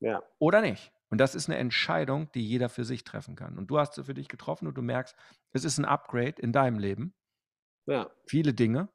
Ja. 0.00 0.22
oder 0.38 0.60
nicht. 0.60 0.92
Und 1.10 1.18
das 1.18 1.34
ist 1.34 1.48
eine 1.48 1.58
Entscheidung, 1.58 2.30
die 2.32 2.46
jeder 2.46 2.68
für 2.68 2.84
sich 2.84 3.04
treffen 3.04 3.36
kann. 3.36 3.58
Und 3.58 3.68
du 3.68 3.78
hast 3.78 3.94
sie 3.94 4.04
für 4.04 4.14
dich 4.14 4.28
getroffen 4.28 4.66
und 4.66 4.74
du 4.76 4.82
merkst, 4.82 5.14
es 5.52 5.64
ist 5.64 5.78
ein 5.78 5.84
Upgrade 5.84 6.40
in 6.42 6.52
deinem 6.52 6.78
Leben, 6.78 7.14
Ja. 7.86 8.10
viele 8.26 8.52
Dinge. 8.54 8.88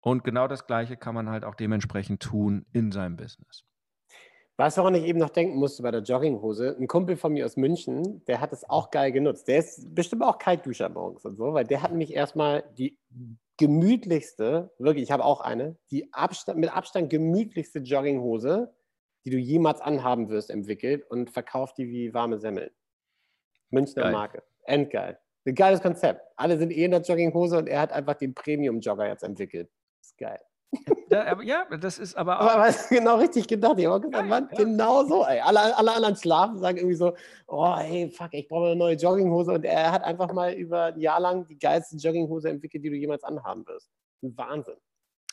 Und 0.00 0.24
genau 0.24 0.48
das 0.48 0.66
Gleiche 0.66 0.96
kann 0.96 1.14
man 1.14 1.28
halt 1.28 1.44
auch 1.44 1.54
dementsprechend 1.54 2.22
tun 2.22 2.66
in 2.72 2.90
seinem 2.90 3.16
Business. 3.16 3.64
Du, 4.56 4.76
woran 4.76 4.94
ich 4.94 5.04
eben 5.04 5.18
noch 5.18 5.30
denken 5.30 5.56
musste 5.56 5.82
bei 5.82 5.90
der 5.90 6.02
Jogginghose? 6.02 6.76
Ein 6.78 6.86
Kumpel 6.86 7.16
von 7.16 7.32
mir 7.32 7.46
aus 7.46 7.56
München, 7.56 8.22
der 8.26 8.40
hat 8.40 8.52
es 8.52 8.68
auch 8.68 8.90
geil 8.90 9.10
genutzt. 9.10 9.48
Der 9.48 9.58
ist 9.58 9.94
bestimmt 9.94 10.22
auch 10.22 10.38
Kaltduscher 10.38 10.90
morgens 10.90 11.24
und 11.24 11.36
so, 11.36 11.54
weil 11.54 11.64
der 11.64 11.82
hat 11.82 11.92
nämlich 11.92 12.12
erstmal 12.12 12.64
die 12.76 12.98
gemütlichste, 13.56 14.70
wirklich, 14.78 15.04
ich 15.04 15.12
habe 15.12 15.24
auch 15.24 15.40
eine, 15.40 15.76
die 15.90 16.12
Abstand, 16.12 16.58
mit 16.58 16.74
Abstand 16.74 17.08
gemütlichste 17.08 17.78
Jogginghose, 17.78 18.74
die 19.24 19.30
du 19.30 19.38
jemals 19.38 19.80
anhaben 19.80 20.28
wirst, 20.28 20.50
entwickelt 20.50 21.04
und 21.10 21.30
verkauft 21.30 21.78
die 21.78 21.88
wie 21.88 22.12
warme 22.12 22.38
Semmeln. 22.38 22.70
Münchner 23.70 24.04
Geil. 24.04 24.12
Marke. 24.12 24.42
Endgeil. 24.64 25.18
Ein 25.46 25.54
geiles 25.54 25.80
Konzept. 25.80 26.20
Alle 26.36 26.58
sind 26.58 26.70
eh 26.70 26.84
in 26.84 26.90
der 26.90 27.00
Jogginghose 27.00 27.56
und 27.56 27.66
er 27.66 27.80
hat 27.80 27.92
einfach 27.92 28.14
den 28.14 28.34
Premium-Jogger 28.34 29.08
jetzt 29.08 29.22
entwickelt. 29.22 29.70
Ist 30.00 30.18
geil. 30.18 30.40
Ja, 31.10 31.26
aber, 31.26 31.42
ja 31.42 31.64
das 31.76 31.98
ist 31.98 32.14
aber 32.16 32.40
auch. 32.40 32.48
Aber 32.48 32.62
was 32.62 32.88
genau 32.88 33.16
richtig 33.16 33.48
gedacht? 33.48 33.78
Ich 33.78 33.86
habe 33.86 33.96
auch 33.96 34.00
gesagt, 34.00 34.28
Mann, 34.28 34.48
ja. 34.52 34.58
genau 34.64 35.04
so. 35.04 35.24
Ey. 35.24 35.40
Alle, 35.40 35.76
alle 35.76 35.92
anderen 35.92 36.16
schlafen, 36.16 36.58
sagen 36.58 36.78
irgendwie 36.78 36.96
so, 36.96 37.14
oh, 37.48 37.76
hey, 37.76 38.08
fuck, 38.10 38.32
ich 38.32 38.48
brauche 38.48 38.66
eine 38.66 38.76
neue 38.76 38.94
Jogginghose. 38.94 39.52
Und 39.52 39.64
er 39.64 39.90
hat 39.90 40.04
einfach 40.04 40.32
mal 40.32 40.52
über 40.52 40.84
ein 40.84 41.00
Jahr 41.00 41.20
lang 41.20 41.46
die 41.46 41.58
geilste 41.58 41.96
Jogginghose 41.96 42.48
entwickelt, 42.48 42.84
die 42.84 42.90
du 42.90 42.96
jemals 42.96 43.24
anhaben 43.24 43.66
wirst. 43.66 43.90
Wahnsinn. 44.22 44.76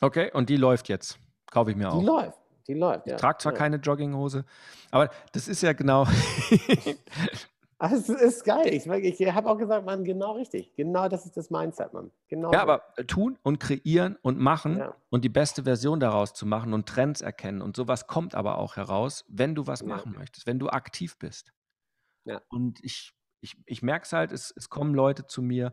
Okay, 0.00 0.30
und 0.32 0.48
die 0.48 0.56
läuft 0.56 0.88
jetzt. 0.88 1.18
Kaufe 1.50 1.70
ich 1.70 1.76
mir 1.76 1.84
Die 1.84 1.96
auch. 1.96 2.02
läuft. 2.02 2.38
Die 2.66 2.74
läuft, 2.74 3.06
ja. 3.06 3.14
Ich 3.14 3.20
trage 3.20 3.38
zwar 3.38 3.52
ja. 3.52 3.58
keine 3.58 3.76
Jogginghose, 3.76 4.44
aber 4.90 5.08
das 5.32 5.48
ist 5.48 5.62
ja 5.62 5.72
genau. 5.72 6.06
Aber 7.80 7.94
es 7.94 8.08
ist 8.08 8.44
geil. 8.44 8.66
Ich, 8.74 8.86
ich 9.20 9.32
habe 9.32 9.48
auch 9.48 9.56
gesagt, 9.56 9.86
Mann, 9.86 10.04
genau 10.04 10.32
richtig. 10.32 10.74
Genau 10.74 11.08
das 11.08 11.24
ist 11.26 11.36
das 11.36 11.48
Mindset, 11.48 11.92
Mann. 11.92 12.10
Genau 12.26 12.52
ja, 12.52 12.58
so. 12.58 12.62
aber 12.62 12.82
tun 13.06 13.38
und 13.42 13.60
kreieren 13.60 14.16
und 14.22 14.38
machen 14.38 14.78
Ja. 14.78 14.96
und 15.10 15.24
die 15.24 15.28
beste 15.28 15.62
Version 15.62 16.00
daraus 16.00 16.34
zu 16.34 16.44
machen 16.44 16.74
und 16.74 16.88
Trends 16.88 17.20
erkennen 17.20 17.62
und 17.62 17.76
sowas 17.76 18.08
kommt 18.08 18.34
aber 18.34 18.58
auch 18.58 18.74
heraus, 18.76 19.24
wenn 19.28 19.54
du 19.54 19.68
was 19.68 19.80
Ja. 19.80 19.86
machen 19.86 20.12
möchtest, 20.18 20.46
wenn 20.46 20.58
du 20.58 20.68
aktiv 20.68 21.18
bist. 21.18 21.52
Ja. 22.24 22.42
Und 22.48 22.82
ich, 22.82 23.14
ich, 23.40 23.56
ich 23.66 23.82
merke 23.82 24.04
es 24.06 24.12
halt, 24.12 24.32
es, 24.32 24.52
es 24.56 24.68
kommen 24.68 24.92
Leute 24.92 25.26
zu 25.26 25.40
mir, 25.40 25.72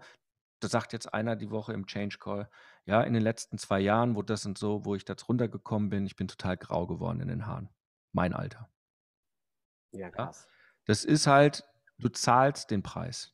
da 0.60 0.68
sagt 0.68 0.94
jetzt 0.94 1.12
einer 1.12 1.36
die 1.36 1.50
Woche 1.50 1.74
im 1.74 1.88
Change 1.88 2.18
Call, 2.20 2.50
ja, 2.86 3.02
in 3.02 3.14
den 3.14 3.24
letzten 3.24 3.58
zwei 3.58 3.80
Jahren, 3.80 4.16
wo 4.16 4.22
das 4.22 4.46
und 4.46 4.60
so, 4.60 4.86
wo 4.86 4.94
ich 4.94 5.06
da 5.06 5.16
runtergekommen 5.28 5.90
bin, 5.90 6.06
ich 6.06 6.16
bin 6.16 6.28
total 6.28 6.56
grau 6.56 6.86
geworden 6.86 7.20
in 7.20 7.30
den 7.30 7.48
Haaren. 7.48 7.70
Mein 8.14 8.34
Alter. 8.34 8.70
Ja, 9.92 10.12
krass. 10.12 10.48
Das 10.86 11.04
ist 11.04 11.26
halt, 11.26 11.64
du 11.98 12.10
zahlst 12.10 12.72
den 12.72 12.84
Preis. 12.84 13.34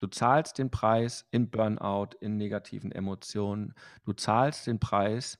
Du 0.00 0.06
zahlst 0.06 0.58
den 0.58 0.70
Preis 0.70 1.26
in 1.30 1.50
Burnout, 1.50 2.16
in 2.20 2.36
negativen 2.36 2.90
Emotionen. 2.90 3.74
Du 4.04 4.12
zahlst 4.12 4.66
den 4.66 4.80
Preis, 4.80 5.38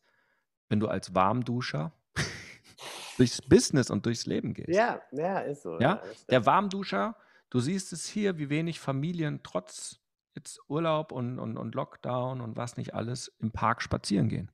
wenn 0.68 0.80
du 0.80 0.88
als 0.88 1.14
Warmduscher 1.14 1.92
durchs 3.16 3.40
Business 3.40 3.90
und 3.90 4.04
durchs 4.04 4.26
Leben 4.26 4.52
gehst. 4.52 4.68
Ja, 4.68 5.00
ja, 5.12 5.38
ist 5.40 5.62
so. 5.62 5.80
Ja, 5.80 6.02
der 6.28 6.44
Warmduscher, 6.44 7.16
du 7.48 7.60
siehst 7.60 7.92
es 7.92 8.06
hier, 8.06 8.38
wie 8.38 8.50
wenig 8.50 8.80
Familien 8.80 9.40
trotz 9.42 9.98
jetzt 10.34 10.60
Urlaub 10.68 11.10
und, 11.10 11.38
und, 11.38 11.56
und 11.56 11.74
Lockdown 11.74 12.40
und 12.40 12.56
was 12.56 12.76
nicht 12.76 12.94
alles 12.94 13.28
im 13.38 13.50
Park 13.50 13.82
spazieren 13.82 14.28
gehen. 14.28 14.50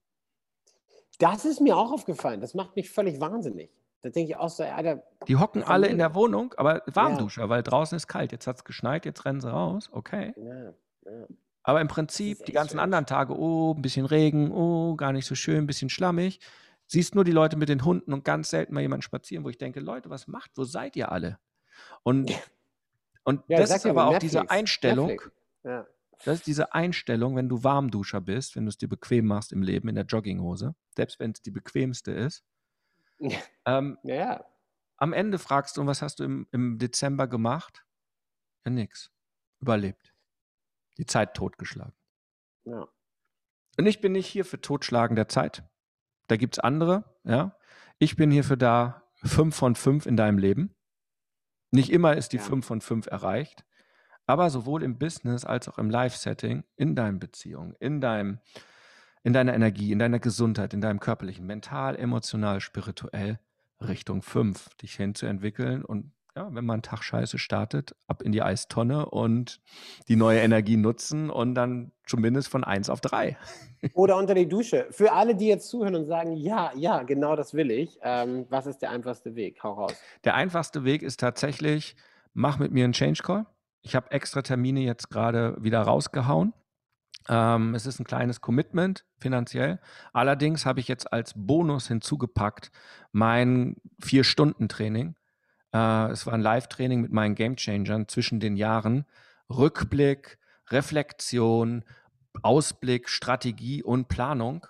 Das 1.19 1.45
ist 1.45 1.61
mir 1.61 1.77
auch 1.77 1.93
aufgefallen. 1.93 2.41
Das 2.41 2.55
macht 2.55 2.77
mich 2.77 2.91
völlig 2.91 3.21
wahnsinnig. 3.21 3.71
Da 4.07 4.11
denke 4.11 4.31
ich 4.31 4.37
auch 4.37 4.49
so, 4.49 4.63
Alter. 4.63 5.03
Die 5.27 5.35
hocken 5.35 5.65
alle 5.65 5.89
in 5.89 5.99
der 5.99 6.15
Wohnung, 6.15 6.55
aber 6.57 6.83
Warmduscher, 6.87 7.43
ja. 7.43 7.49
weil 7.49 7.65
draußen 7.65 7.97
ist 7.97 8.07
kalt. 8.07 8.31
Jetzt 8.31 8.47
hat 8.47 8.55
es 8.55 8.63
geschneit, 8.63 9.05
jetzt 9.05 9.25
rennen 9.25 9.41
sie 9.41 9.51
raus. 9.51 9.89
Okay. 9.91 10.33
Ja, 10.37 10.63
ja. 11.11 11.27
Aber 11.65 11.81
im 11.81 11.89
Prinzip 11.89 12.45
die 12.45 12.53
ganzen 12.53 12.75
schön. 12.75 12.81
anderen 12.81 13.07
Tage, 13.07 13.37
oh, 13.37 13.75
ein 13.75 13.83
bisschen 13.83 14.07
Regen, 14.07 14.53
oh, 14.53 14.95
gar 14.95 15.13
nicht 15.13 15.27
so 15.27 15.35
schön, 15.35 15.65
ein 15.65 15.67
bisschen 15.67 15.89
schlammig. 15.89 16.39
Siehst 16.87 17.17
nur 17.17 17.25
die 17.25 17.33
Leute 17.33 17.57
mit 17.57 17.69
den 17.69 17.85
Hunden 17.85 18.13
und 18.13 18.25
ganz 18.25 18.51
selten 18.51 18.75
mal 18.75 18.81
jemanden 18.81 19.03
spazieren, 19.03 19.45
wo 19.45 19.49
ich 19.49 19.59
denke, 19.59 19.81
Leute, 19.81 20.09
was 20.09 20.29
macht, 20.29 20.53
wo 20.55 20.63
seid 20.63 20.95
ihr 20.95 21.11
alle? 21.11 21.41
Und, 22.05 22.33
und 23.25 23.43
das 23.49 23.75
ist 23.75 23.87
aber 23.87 24.05
auch 24.05 24.13
Netflix. 24.13 24.35
diese 24.35 24.51
Einstellung. 24.51 25.21
Das 26.25 26.37
ist 26.37 26.47
diese 26.47 26.75
Einstellung, 26.75 27.35
wenn 27.35 27.49
du 27.49 27.65
Warmduscher 27.65 28.21
bist, 28.21 28.55
wenn 28.55 28.67
du 28.67 28.69
es 28.69 28.79
dir 28.79 28.89
bequem 28.89 29.27
machst 29.27 29.53
im 29.53 29.63
Leben, 29.63 29.89
in 29.89 29.97
der 29.97 30.05
Jogginghose, 30.05 30.77
selbst 30.95 31.19
wenn 31.19 31.33
es 31.33 31.43
die 31.43 31.51
bequemste 31.51 32.13
ist, 32.13 32.45
ähm, 33.65 33.99
ja. 34.03 34.45
Am 34.99 35.13
Ende 35.13 35.39
fragst 35.39 35.77
du, 35.77 35.87
was 35.87 36.03
hast 36.03 36.21
du 36.21 36.25
im, 36.25 36.49
im 36.53 36.79
Dezember 36.79 37.29
gemacht? 37.29 37.85
Ja, 38.65 38.71
nix. 38.71 39.11
Überlebt. 39.61 40.15
Die 40.99 41.07
Zeit 41.07 41.35
totgeschlagen. 41.35 41.95
Ja. 42.65 42.89
Und 43.79 43.87
ich 43.87 44.01
bin 44.01 44.13
nicht 44.13 44.27
hier 44.27 44.45
für 44.45 44.61
Totschlagen 44.61 45.17
der 45.17 45.29
Zeit. 45.29 45.65
Da 46.29 46.37
gibt 46.37 46.57
es 46.57 46.59
andere, 46.59 47.17
ja. 47.25 47.57
Ich 47.99 48.17
bin 48.17 48.31
hier 48.31 48.45
für 48.45 48.57
da 48.57 49.03
fünf 49.23 49.55
von 49.57 49.75
fünf 49.75 50.07
in 50.07 50.17
deinem 50.17 50.39
Leben. 50.39 50.75
Nicht 51.71 51.91
immer 51.91 52.17
ist 52.17 52.33
die 52.33 52.39
ja. 52.39 52.43
fünf 52.43 52.67
von 52.67 52.81
fünf 52.81 53.07
erreicht, 53.07 53.65
aber 54.27 54.51
sowohl 54.51 54.83
im 54.83 54.99
Business 54.99 55.45
als 55.45 55.69
auch 55.69 55.79
im 55.79 55.91
Live-Setting, 55.91 56.65
in 56.77 56.97
deinen 56.97 57.19
Beziehungen, 57.19 57.75
in 57.81 58.01
deinem 58.01 58.41
in 59.27 59.33
deiner 59.33 59.55
Energie, 59.55 59.91
in 59.91 59.99
deiner 59.99 60.21
Gesundheit, 60.21 60.73
in 60.73 60.81
deinem 60.81 61.01
körperlichen, 61.01 61.45
mental, 61.45 61.97
emotional, 61.97 62.61
spirituell 62.61 63.41
Richtung 63.81 64.23
5 64.23 64.77
dich 64.77 64.95
hinzuentwickeln 64.95 65.85
und 65.85 66.13
ja, 66.37 66.47
wenn 66.55 66.65
man 66.65 66.75
einen 66.75 66.83
Tag 66.83 67.03
scheiße 67.03 67.37
startet, 67.39 67.97
ab 68.07 68.23
in 68.23 68.31
die 68.31 68.43
Eistonne 68.43 69.07
und 69.07 69.61
die 70.07 70.15
neue 70.15 70.39
Energie 70.39 70.77
nutzen 70.77 71.29
und 71.29 71.57
dann 71.57 71.91
zumindest 72.07 72.49
von 72.51 72.63
1 72.63 72.89
auf 72.89 73.01
3. 73.01 73.37
Oder 73.95 74.17
unter 74.17 74.35
die 74.35 74.47
Dusche. 74.47 74.87
Für 74.91 75.13
alle, 75.13 75.35
die 75.35 75.49
jetzt 75.49 75.71
zuhören 75.71 75.97
und 75.97 76.07
sagen, 76.07 76.37
ja, 76.37 76.71
ja, 76.77 77.03
genau 77.03 77.35
das 77.35 77.53
will 77.53 77.73
ich, 77.73 77.99
ähm, 78.03 78.47
was 78.49 78.69
ist 78.69 78.79
der 78.79 78.91
einfachste 78.91 79.35
Weg? 79.35 79.61
Hau 79.65 79.73
raus. 79.73 79.95
Der 80.23 80.37
einfachste 80.37 80.85
Weg 80.85 81.03
ist 81.03 81.19
tatsächlich, 81.19 81.97
mach 82.33 82.61
mit 82.61 82.71
mir 82.71 82.85
einen 82.85 82.93
Change 82.93 83.23
Call. 83.25 83.47
Ich 83.83 83.97
habe 83.97 84.13
extra 84.13 84.43
Termine 84.43 84.83
jetzt 84.83 85.11
gerade 85.11 85.57
wieder 85.61 85.81
rausgehauen. 85.81 86.53
Ähm, 87.29 87.75
es 87.75 87.87
ist 87.87 87.99
ein 87.99 88.05
kleines 88.05 88.41
Commitment 88.41 89.05
finanziell. 89.19 89.81
Allerdings 90.13 90.65
habe 90.67 90.81
ich 90.81 90.89
jetzt 90.89 91.13
als 91.13 91.33
Bonus 91.35 91.89
hinzugepackt 91.89 92.71
mein 93.13 93.77
Vier-Stunden-Training. 94.01 95.17
Äh, 95.73 96.11
es 96.11 96.27
war 96.27 96.35
ein 96.35 96.41
Live-Training 96.41 97.01
mit 97.01 97.13
meinen 97.13 97.35
Game-Changern 97.35 98.09
zwischen 98.09 98.41
den 98.41 98.57
Jahren. 98.57 99.07
Rückblick, 99.51 100.39
Reflexion, 100.71 101.85
Ausblick, 102.43 103.09
Strategie 103.09 103.83
und 103.83 104.09
Planung 104.09 104.67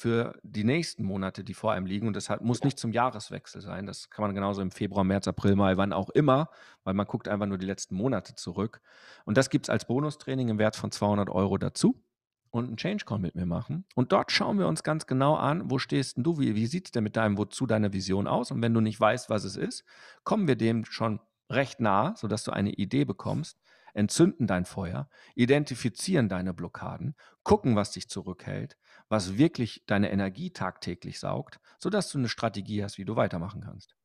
für 0.00 0.38
die 0.42 0.64
nächsten 0.64 1.04
Monate, 1.04 1.44
die 1.44 1.52
vor 1.52 1.72
einem 1.72 1.84
liegen. 1.84 2.06
Und 2.06 2.16
das 2.16 2.30
muss 2.40 2.64
nicht 2.64 2.78
zum 2.78 2.90
Jahreswechsel 2.90 3.60
sein. 3.60 3.84
Das 3.84 4.08
kann 4.08 4.22
man 4.22 4.34
genauso 4.34 4.62
im 4.62 4.70
Februar, 4.70 5.04
März, 5.04 5.28
April, 5.28 5.56
Mai, 5.56 5.76
wann 5.76 5.92
auch 5.92 6.08
immer, 6.08 6.48
weil 6.84 6.94
man 6.94 7.06
guckt 7.06 7.28
einfach 7.28 7.44
nur 7.44 7.58
die 7.58 7.66
letzten 7.66 7.96
Monate 7.96 8.34
zurück. 8.34 8.80
Und 9.26 9.36
das 9.36 9.50
gibt 9.50 9.66
es 9.66 9.70
als 9.70 9.86
Bonustraining 9.86 10.48
im 10.48 10.58
Wert 10.58 10.76
von 10.76 10.90
200 10.90 11.28
Euro 11.28 11.58
dazu 11.58 12.02
und 12.48 12.68
einen 12.68 12.76
Change 12.78 13.04
Call 13.04 13.18
mit 13.18 13.34
mir 13.34 13.44
machen. 13.44 13.84
Und 13.94 14.12
dort 14.12 14.32
schauen 14.32 14.58
wir 14.58 14.68
uns 14.68 14.82
ganz 14.82 15.06
genau 15.06 15.34
an, 15.34 15.70
wo 15.70 15.78
stehst 15.78 16.16
denn 16.16 16.24
du, 16.24 16.38
wie, 16.38 16.54
wie 16.54 16.66
sieht 16.66 16.86
es 16.86 16.92
denn 16.92 17.04
mit 17.04 17.16
deinem 17.16 17.36
Wozu, 17.36 17.66
deiner 17.66 17.92
Vision 17.92 18.26
aus? 18.26 18.50
Und 18.50 18.62
wenn 18.62 18.72
du 18.72 18.80
nicht 18.80 18.98
weißt, 18.98 19.28
was 19.28 19.44
es 19.44 19.56
ist, 19.56 19.84
kommen 20.24 20.48
wir 20.48 20.56
dem 20.56 20.86
schon 20.86 21.20
recht 21.50 21.78
nah, 21.78 22.14
sodass 22.16 22.42
du 22.44 22.52
eine 22.52 22.70
Idee 22.70 23.04
bekommst, 23.04 23.60
entzünden 23.94 24.46
dein 24.46 24.64
Feuer, 24.64 25.08
identifizieren 25.34 26.28
deine 26.28 26.54
Blockaden, 26.54 27.14
gucken, 27.42 27.76
was 27.76 27.92
dich 27.92 28.08
zurückhält, 28.08 28.76
was 29.08 29.38
wirklich 29.38 29.84
deine 29.86 30.10
Energie 30.10 30.50
tagtäglich 30.50 31.18
saugt, 31.20 31.60
sodass 31.78 32.10
du 32.10 32.18
eine 32.18 32.28
Strategie 32.28 32.82
hast, 32.82 32.98
wie 32.98 33.04
du 33.04 33.16
weitermachen 33.16 33.62
kannst. 33.62 33.96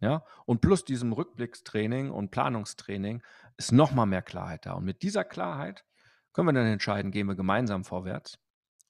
Ja, 0.00 0.24
und 0.44 0.60
plus 0.60 0.84
diesem 0.84 1.12
Rückblickstraining 1.12 2.10
und 2.10 2.30
Planungstraining 2.30 3.22
ist 3.56 3.72
nochmal 3.72 4.06
mehr 4.06 4.22
Klarheit 4.22 4.66
da. 4.66 4.74
Und 4.74 4.84
mit 4.84 5.02
dieser 5.02 5.24
Klarheit 5.24 5.84
können 6.32 6.48
wir 6.48 6.52
dann 6.52 6.66
entscheiden, 6.66 7.10
gehen 7.10 7.28
wir 7.28 7.36
gemeinsam 7.36 7.84
vorwärts 7.84 8.38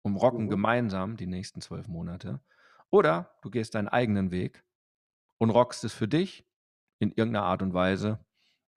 und 0.03 0.17
rocken 0.17 0.47
mhm. 0.47 0.51
gemeinsam 0.51 1.17
die 1.17 1.27
nächsten 1.27 1.61
zwölf 1.61 1.89
Monate. 1.89 2.41
Oder 2.91 3.37
du 3.43 3.51
gehst 3.51 3.75
deinen 3.75 3.89
eigenen 3.89 4.31
Weg 4.31 4.65
und 5.39 5.51
rockst 5.51 5.85
es 5.85 5.93
für 5.93 6.09
dich 6.09 6.47
in 6.99 7.11
irgendeiner 7.11 7.47
Art 7.47 7.63
und 7.63 7.75
Weise 7.75 8.25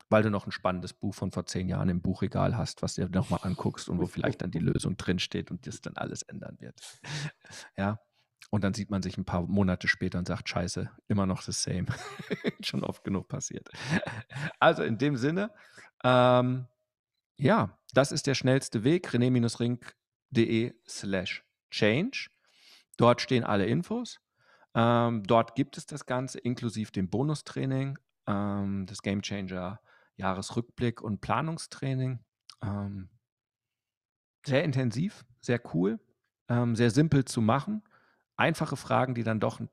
weil 0.09 0.23
du 0.23 0.29
noch 0.29 0.45
ein 0.45 0.51
spannendes 0.51 0.93
Buch 0.93 1.13
von 1.13 1.31
vor 1.31 1.45
zehn 1.45 1.67
Jahren 1.67 1.89
im 1.89 2.01
Buchregal 2.01 2.55
hast, 2.55 2.81
was 2.81 2.95
du 2.95 3.05
dir 3.05 3.15
nochmal 3.15 3.41
anguckst 3.43 3.89
und 3.89 3.99
wo 3.99 4.05
vielleicht 4.05 4.41
dann 4.41 4.51
die 4.51 4.59
Lösung 4.59 4.97
drinsteht 4.97 5.51
und 5.51 5.67
das 5.67 5.81
dann 5.81 5.97
alles 5.97 6.21
ändern 6.23 6.57
wird. 6.59 6.79
Ja. 7.75 7.99
Und 8.49 8.63
dann 8.63 8.73
sieht 8.73 8.89
man 8.89 9.01
sich 9.01 9.17
ein 9.17 9.25
paar 9.25 9.41
Monate 9.41 9.89
später 9.89 10.17
und 10.17 10.27
sagt, 10.27 10.47
scheiße, 10.47 10.89
immer 11.09 11.25
noch 11.25 11.43
das 11.43 11.63
same. 11.63 11.87
Schon 12.61 12.83
oft 12.83 13.03
genug 13.03 13.27
passiert. 13.27 13.69
Also 14.59 14.83
in 14.83 14.97
dem 14.97 15.17
Sinne, 15.17 15.51
ähm, 16.03 16.67
ja, 17.37 17.77
das 17.93 18.13
ist 18.13 18.25
der 18.25 18.35
schnellste 18.35 18.85
Weg, 18.85 19.09
rené-ring.de 19.09 20.73
slash 20.87 21.43
change. 21.69 22.29
Dort 22.95 23.21
stehen 23.21 23.43
alle 23.43 23.65
Infos. 23.65 24.19
Ähm, 24.73 25.23
dort 25.23 25.55
gibt 25.55 25.77
es 25.77 25.85
das 25.85 26.05
Ganze 26.05 26.39
inklusive 26.39 26.91
dem 26.91 27.09
Bonustraining, 27.09 27.99
ähm, 28.27 28.85
das 28.85 29.01
Game 29.01 29.21
Changer 29.21 29.81
Jahresrückblick 30.17 31.01
und 31.01 31.21
Planungstraining. 31.21 32.19
Ähm, 32.61 33.09
sehr 34.45 34.63
intensiv, 34.63 35.25
sehr 35.41 35.61
cool, 35.73 35.99
ähm, 36.49 36.75
sehr 36.75 36.91
simpel 36.91 37.25
zu 37.25 37.41
machen. 37.41 37.83
Einfache 38.35 38.75
Fragen, 38.75 39.15
die 39.15 39.23
dann 39.23 39.39
doch 39.39 39.59
einen, 39.59 39.69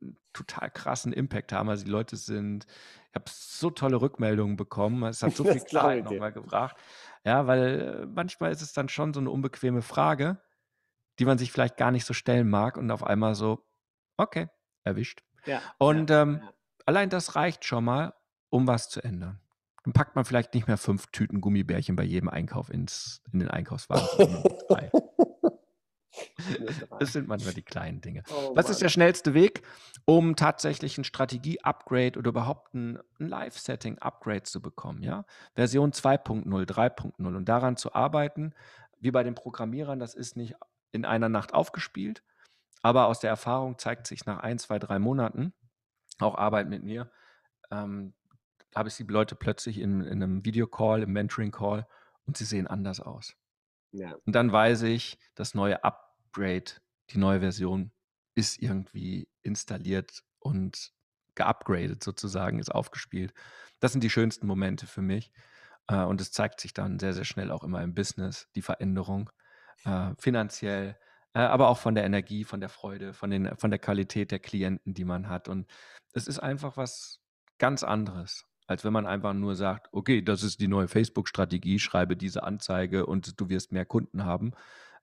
einen 0.00 0.16
total 0.32 0.70
krassen 0.70 1.12
Impact 1.12 1.52
haben. 1.52 1.68
Also 1.68 1.84
die 1.84 1.90
Leute 1.90 2.16
sind, 2.16 2.66
ich 3.08 3.14
habe 3.14 3.24
so 3.28 3.70
tolle 3.70 4.00
Rückmeldungen 4.00 4.56
bekommen. 4.56 5.02
Es 5.04 5.22
hat 5.22 5.32
so 5.36 5.44
viel 5.44 5.60
Klarheit 5.60 6.04
nochmal 6.04 6.32
gebracht. 6.32 6.76
Ja, 7.24 7.46
weil 7.46 7.80
äh, 7.80 8.06
manchmal 8.06 8.52
ist 8.52 8.62
es 8.62 8.72
dann 8.72 8.88
schon 8.88 9.12
so 9.14 9.20
eine 9.20 9.30
unbequeme 9.30 9.82
Frage, 9.82 10.40
die 11.18 11.24
man 11.24 11.38
sich 11.38 11.52
vielleicht 11.52 11.76
gar 11.76 11.90
nicht 11.90 12.06
so 12.06 12.14
stellen 12.14 12.48
mag 12.48 12.76
und 12.76 12.90
auf 12.90 13.04
einmal 13.04 13.34
so, 13.34 13.66
okay, 14.16 14.48
erwischt. 14.84 15.22
Ja, 15.44 15.60
und 15.78 16.10
ja, 16.10 16.22
ähm, 16.22 16.40
ja. 16.42 16.52
allein 16.86 17.10
das 17.10 17.36
reicht 17.36 17.64
schon 17.64 17.84
mal, 17.84 18.14
um 18.48 18.66
was 18.66 18.88
zu 18.88 19.02
ändern. 19.02 19.40
Dann 19.84 19.92
packt 19.92 20.14
man 20.14 20.24
vielleicht 20.24 20.54
nicht 20.54 20.66
mehr 20.66 20.76
fünf 20.76 21.06
Tüten 21.08 21.40
Gummibärchen 21.40 21.96
bei 21.96 22.02
jedem 22.02 22.28
Einkauf 22.28 22.70
ins, 22.70 23.22
in 23.32 23.38
den 23.38 23.48
Einkaufswagen. 23.48 24.44
Das 26.98 27.12
sind 27.12 27.28
manchmal 27.28 27.54
die 27.54 27.62
kleinen 27.62 28.00
Dinge. 28.00 28.22
Oh, 28.30 28.52
Was 28.54 28.68
ist 28.68 28.82
der 28.82 28.88
schnellste 28.88 29.34
Weg, 29.34 29.62
um 30.04 30.36
tatsächlich 30.36 30.98
ein 30.98 31.04
Strategie-Upgrade 31.04 32.18
oder 32.18 32.30
überhaupt 32.30 32.74
ein, 32.74 32.98
ein 33.18 33.28
Live-Setting-Upgrade 33.28 34.42
zu 34.42 34.60
bekommen? 34.60 35.02
Ja? 35.02 35.24
Version 35.54 35.92
2.0, 35.92 36.44
3.0 36.44 37.36
und 37.36 37.48
daran 37.48 37.76
zu 37.76 37.94
arbeiten, 37.94 38.54
wie 38.98 39.10
bei 39.10 39.22
den 39.22 39.34
Programmierern, 39.34 39.98
das 39.98 40.14
ist 40.14 40.36
nicht 40.36 40.54
in 40.92 41.04
einer 41.04 41.28
Nacht 41.28 41.54
aufgespielt, 41.54 42.22
aber 42.82 43.06
aus 43.06 43.20
der 43.20 43.30
Erfahrung 43.30 43.78
zeigt 43.78 44.06
sich 44.06 44.26
nach 44.26 44.40
ein, 44.40 44.58
zwei, 44.58 44.78
drei 44.78 44.98
Monaten, 44.98 45.52
auch 46.18 46.36
Arbeit 46.36 46.68
mit 46.68 46.82
mir, 46.82 47.10
ähm, 47.70 48.14
habe 48.74 48.88
ich 48.88 48.96
die 48.96 49.04
Leute 49.04 49.34
plötzlich 49.34 49.78
in, 49.78 50.00
in 50.02 50.22
einem 50.22 50.44
Videocall, 50.44 51.02
im 51.02 51.12
Mentoring-Call 51.12 51.86
und 52.26 52.36
sie 52.36 52.44
sehen 52.44 52.66
anders 52.66 53.00
aus. 53.00 53.34
Ja. 53.92 54.14
Und 54.24 54.34
dann 54.34 54.52
weiß 54.52 54.82
ich, 54.82 55.18
das 55.34 55.54
neue 55.54 55.82
Upgrade, 55.82 56.72
die 57.10 57.18
neue 57.18 57.40
Version 57.40 57.92
ist 58.34 58.60
irgendwie 58.62 59.28
installiert 59.42 60.22
und 60.38 60.92
geupgradet 61.34 62.02
sozusagen, 62.04 62.58
ist 62.58 62.70
aufgespielt. 62.70 63.34
Das 63.80 63.92
sind 63.92 64.04
die 64.04 64.10
schönsten 64.10 64.46
Momente 64.46 64.86
für 64.86 65.02
mich. 65.02 65.32
Äh, 65.88 66.04
und 66.04 66.20
es 66.20 66.32
zeigt 66.32 66.60
sich 66.60 66.72
dann 66.72 66.98
sehr, 66.98 67.12
sehr 67.12 67.24
schnell 67.24 67.50
auch 67.50 67.64
immer 67.64 67.82
im 67.82 67.94
Business, 67.94 68.48
die 68.54 68.62
Veränderung, 68.62 69.30
äh, 69.84 70.12
finanziell, 70.18 70.96
äh, 71.34 71.40
aber 71.40 71.68
auch 71.68 71.78
von 71.78 71.94
der 71.94 72.04
Energie, 72.04 72.44
von 72.44 72.60
der 72.60 72.68
Freude, 72.68 73.12
von, 73.12 73.30
den, 73.30 73.56
von 73.56 73.70
der 73.70 73.78
Qualität 73.78 74.30
der 74.30 74.38
Klienten, 74.38 74.94
die 74.94 75.04
man 75.04 75.28
hat. 75.28 75.48
Und 75.48 75.66
es 76.12 76.26
ist 76.26 76.38
einfach 76.38 76.76
was 76.76 77.20
ganz 77.58 77.82
anderes, 77.82 78.46
als 78.70 78.84
wenn 78.84 78.92
man 78.92 79.04
einfach 79.04 79.34
nur 79.34 79.56
sagt, 79.56 79.88
okay, 79.90 80.22
das 80.22 80.44
ist 80.44 80.60
die 80.60 80.68
neue 80.68 80.86
Facebook-Strategie, 80.86 81.80
schreibe 81.80 82.16
diese 82.16 82.44
Anzeige 82.44 83.04
und 83.04 83.40
du 83.40 83.48
wirst 83.48 83.72
mehr 83.72 83.84
Kunden 83.84 84.24
haben. 84.24 84.52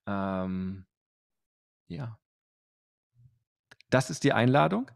Ähm, 0.06 0.86
ja. 1.88 2.18
Das 3.90 4.10
ist 4.10 4.24
die 4.24 4.32
Einladung. 4.32 4.90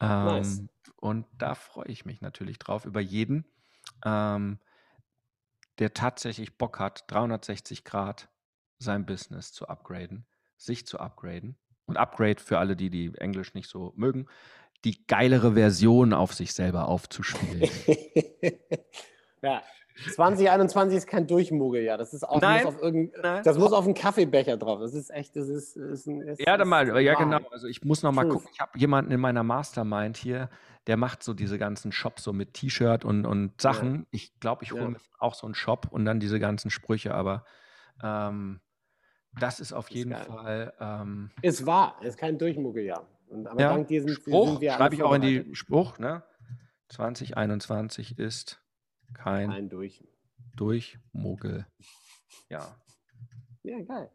Ähm, 0.00 0.24
nice. 0.24 0.64
Und 0.96 1.26
da 1.38 1.54
freue 1.54 1.86
ich 1.86 2.04
mich 2.04 2.20
natürlich 2.20 2.58
drauf 2.58 2.86
über 2.86 3.00
jeden, 3.00 3.44
ähm, 4.04 4.58
der 5.78 5.94
tatsächlich 5.94 6.58
Bock 6.58 6.80
hat, 6.80 7.04
360 7.06 7.84
Grad 7.84 8.28
sein 8.80 9.06
Business 9.06 9.52
zu 9.52 9.68
upgraden, 9.68 10.26
sich 10.56 10.88
zu 10.88 10.98
upgraden. 10.98 11.56
Und 11.84 11.98
Upgrade 11.98 12.42
für 12.42 12.58
alle, 12.58 12.74
die, 12.74 12.90
die 12.90 13.14
Englisch 13.14 13.54
nicht 13.54 13.70
so 13.70 13.92
mögen, 13.94 14.26
die 14.86 15.04
geilere 15.08 15.54
Version 15.54 16.12
auf 16.12 16.32
sich 16.32 16.54
selber 16.54 16.86
aufzuspielen. 16.86 17.68
ja, 19.42 19.60
2021 20.14 20.96
ist 20.96 21.06
kein 21.08 21.26
Durchmogeljahr. 21.26 21.98
Das 21.98 22.14
ist 22.14 22.22
auch 22.22 22.40
nein, 22.40 22.64
muss 22.64 22.74
auf 22.74 22.80
irgendein, 22.80 23.20
nein. 23.20 23.42
das 23.42 23.58
muss 23.58 23.72
auf 23.72 23.84
einen 23.84 23.94
Kaffeebecher 23.94 24.56
drauf. 24.56 24.78
Das 24.78 24.94
ist 24.94 25.10
echt, 25.10 25.34
das 25.34 25.48
ist, 25.48 25.76
ist, 25.76 26.06
ist 26.06 26.40
ja, 26.40 26.56
dann 26.56 26.68
mal, 26.68 26.86
ja 27.02 27.14
genau. 27.14 27.40
Also 27.50 27.66
ich 27.66 27.84
muss 27.84 28.04
noch 28.04 28.12
mal 28.12 28.28
gucken. 28.28 28.48
Ich 28.52 28.60
habe 28.60 28.78
jemanden 28.78 29.10
in 29.10 29.18
meiner 29.18 29.42
Mastermind 29.42 30.16
hier, 30.16 30.50
der 30.86 30.96
macht 30.96 31.24
so 31.24 31.34
diese 31.34 31.58
ganzen 31.58 31.90
Shops 31.90 32.22
so 32.22 32.32
mit 32.32 32.54
T-Shirt 32.54 33.04
und, 33.04 33.26
und 33.26 33.60
Sachen. 33.60 33.94
Ja. 33.94 34.06
Ich 34.12 34.38
glaube, 34.38 34.62
ich 34.62 34.70
hole 34.70 34.82
ja. 34.82 34.90
mir 34.90 34.98
auch 35.18 35.34
so 35.34 35.48
einen 35.48 35.56
Shop 35.56 35.88
und 35.90 36.04
dann 36.04 36.20
diese 36.20 36.38
ganzen 36.38 36.70
Sprüche. 36.70 37.12
Aber 37.12 37.44
ähm, 38.04 38.60
das 39.40 39.58
ist 39.58 39.72
auf 39.72 39.90
jeden 39.90 40.12
ist 40.12 40.26
Fall. 40.26 40.72
Ähm, 40.78 41.32
ist 41.42 41.66
wahr, 41.66 41.96
ist 42.02 42.18
kein 42.18 42.38
Durchmogeljahr. 42.38 43.04
Und, 43.28 43.46
aber 43.46 43.60
ja, 43.60 43.70
dank 43.70 43.88
diesen 43.88 44.10
Spruch 44.10 44.60
schreibe 44.60 44.94
ich 44.94 45.02
auch 45.02 45.14
in 45.14 45.22
die 45.22 45.54
Spruch. 45.54 45.98
Ne? 45.98 46.22
2021 46.88 48.18
ist 48.18 48.60
kein, 49.14 49.50
kein 49.50 49.68
Durch. 49.68 50.04
Durchmogel. 50.56 51.66
Ja. 52.48 52.76
Ja, 53.62 53.80
geil. 53.80 54.10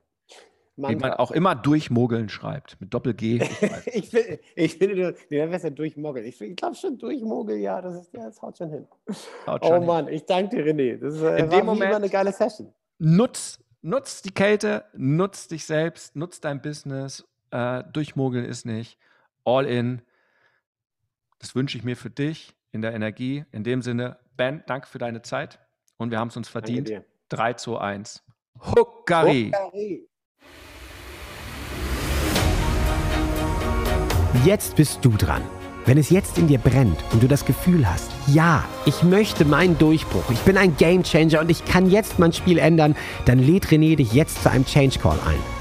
Wie 0.78 0.96
man 0.96 1.14
auch 1.14 1.32
immer 1.32 1.54
durchmogeln 1.54 2.30
schreibt, 2.30 2.80
mit 2.80 2.94
Doppel-G. 2.94 3.40
ich, 3.86 4.10
finde, 4.10 4.40
ich 4.56 4.78
finde, 4.78 5.16
nee, 5.30 5.38
ja 5.38 5.70
durchmogeln. 5.70 6.26
Ich, 6.26 6.40
ich 6.42 6.56
glaube 6.56 6.76
schon 6.76 6.98
durchmogel, 6.98 7.58
ja, 7.58 7.82
das, 7.82 7.96
ist, 7.96 8.14
ja, 8.14 8.26
das 8.26 8.42
haut 8.42 8.58
schon 8.58 8.70
hin. 8.70 8.88
Haut 9.46 9.66
schon 9.66 9.84
oh 9.84 9.86
Mann, 9.86 10.08
hin. 10.08 10.16
ich 10.16 10.26
danke 10.26 10.56
dir, 10.56 10.66
René. 10.66 10.98
Das 10.98 11.16
ist, 11.16 11.22
In 11.22 11.50
dem 11.50 11.66
Moment 11.66 11.94
eine 11.94 12.10
geile 12.10 12.32
Session. 12.32 12.74
Nutz, 12.98 13.60
nutz 13.82 14.22
die 14.22 14.32
Kälte, 14.32 14.86
nutz 14.94 15.48
dich 15.50 15.66
selbst, 15.66 16.16
nutz 16.16 16.40
dein 16.40 16.62
Business. 16.62 17.28
Äh, 17.52 17.84
durchmogeln 17.92 18.46
ist 18.46 18.66
nicht. 18.66 18.98
All 19.44 19.66
in. 19.66 20.02
Das 21.40 21.56
wünsche 21.56 21.78
ich 21.78 21.84
mir 21.84 21.98
für 21.98 22.10
dich 22.10 22.56
in 22.72 22.82
der 22.82 22.94
Energie. 22.94 23.46
In 23.52 23.64
dem 23.64 23.82
Sinne, 23.82 24.18
Ben, 24.38 24.64
danke 24.68 24.88
für 24.88 24.98
deine 24.98 25.22
Zeit 25.22 25.60
und 25.98 26.12
wir 26.12 26.20
haben 26.20 26.30
es 26.30 26.38
uns 26.38 26.50
verdient. 26.50 26.92
3 27.30 27.54
zu 27.54 27.78
1. 27.78 28.24
Huckari. 28.60 29.52
Jetzt 34.46 34.76
bist 34.76 35.04
du 35.04 35.12
dran. 35.12 35.44
Wenn 35.86 35.98
es 35.98 36.10
jetzt 36.10 36.38
in 36.38 36.48
dir 36.48 36.60
brennt 36.60 36.98
und 37.12 37.24
du 37.24 37.28
das 37.28 37.46
Gefühl 37.46 37.90
hast, 37.90 38.12
ja, 38.28 38.64
ich 38.86 39.02
möchte 39.02 39.46
meinen 39.46 39.78
Durchbruch, 39.80 40.30
ich 40.30 40.40
bin 40.40 40.58
ein 40.58 40.78
Gamechanger 40.78 41.40
und 41.40 41.50
ich 41.50 41.66
kann 41.66 41.90
jetzt 41.90 42.20
mein 42.20 42.34
Spiel 42.34 42.60
ändern, 42.60 42.96
dann 43.26 43.40
lädt 43.40 43.68
René 43.68 43.96
dich 43.96 44.14
jetzt 44.14 44.44
zu 44.44 44.52
einem 44.52 44.66
Change 44.66 45.00
Call 45.00 45.20
ein. 45.26 45.61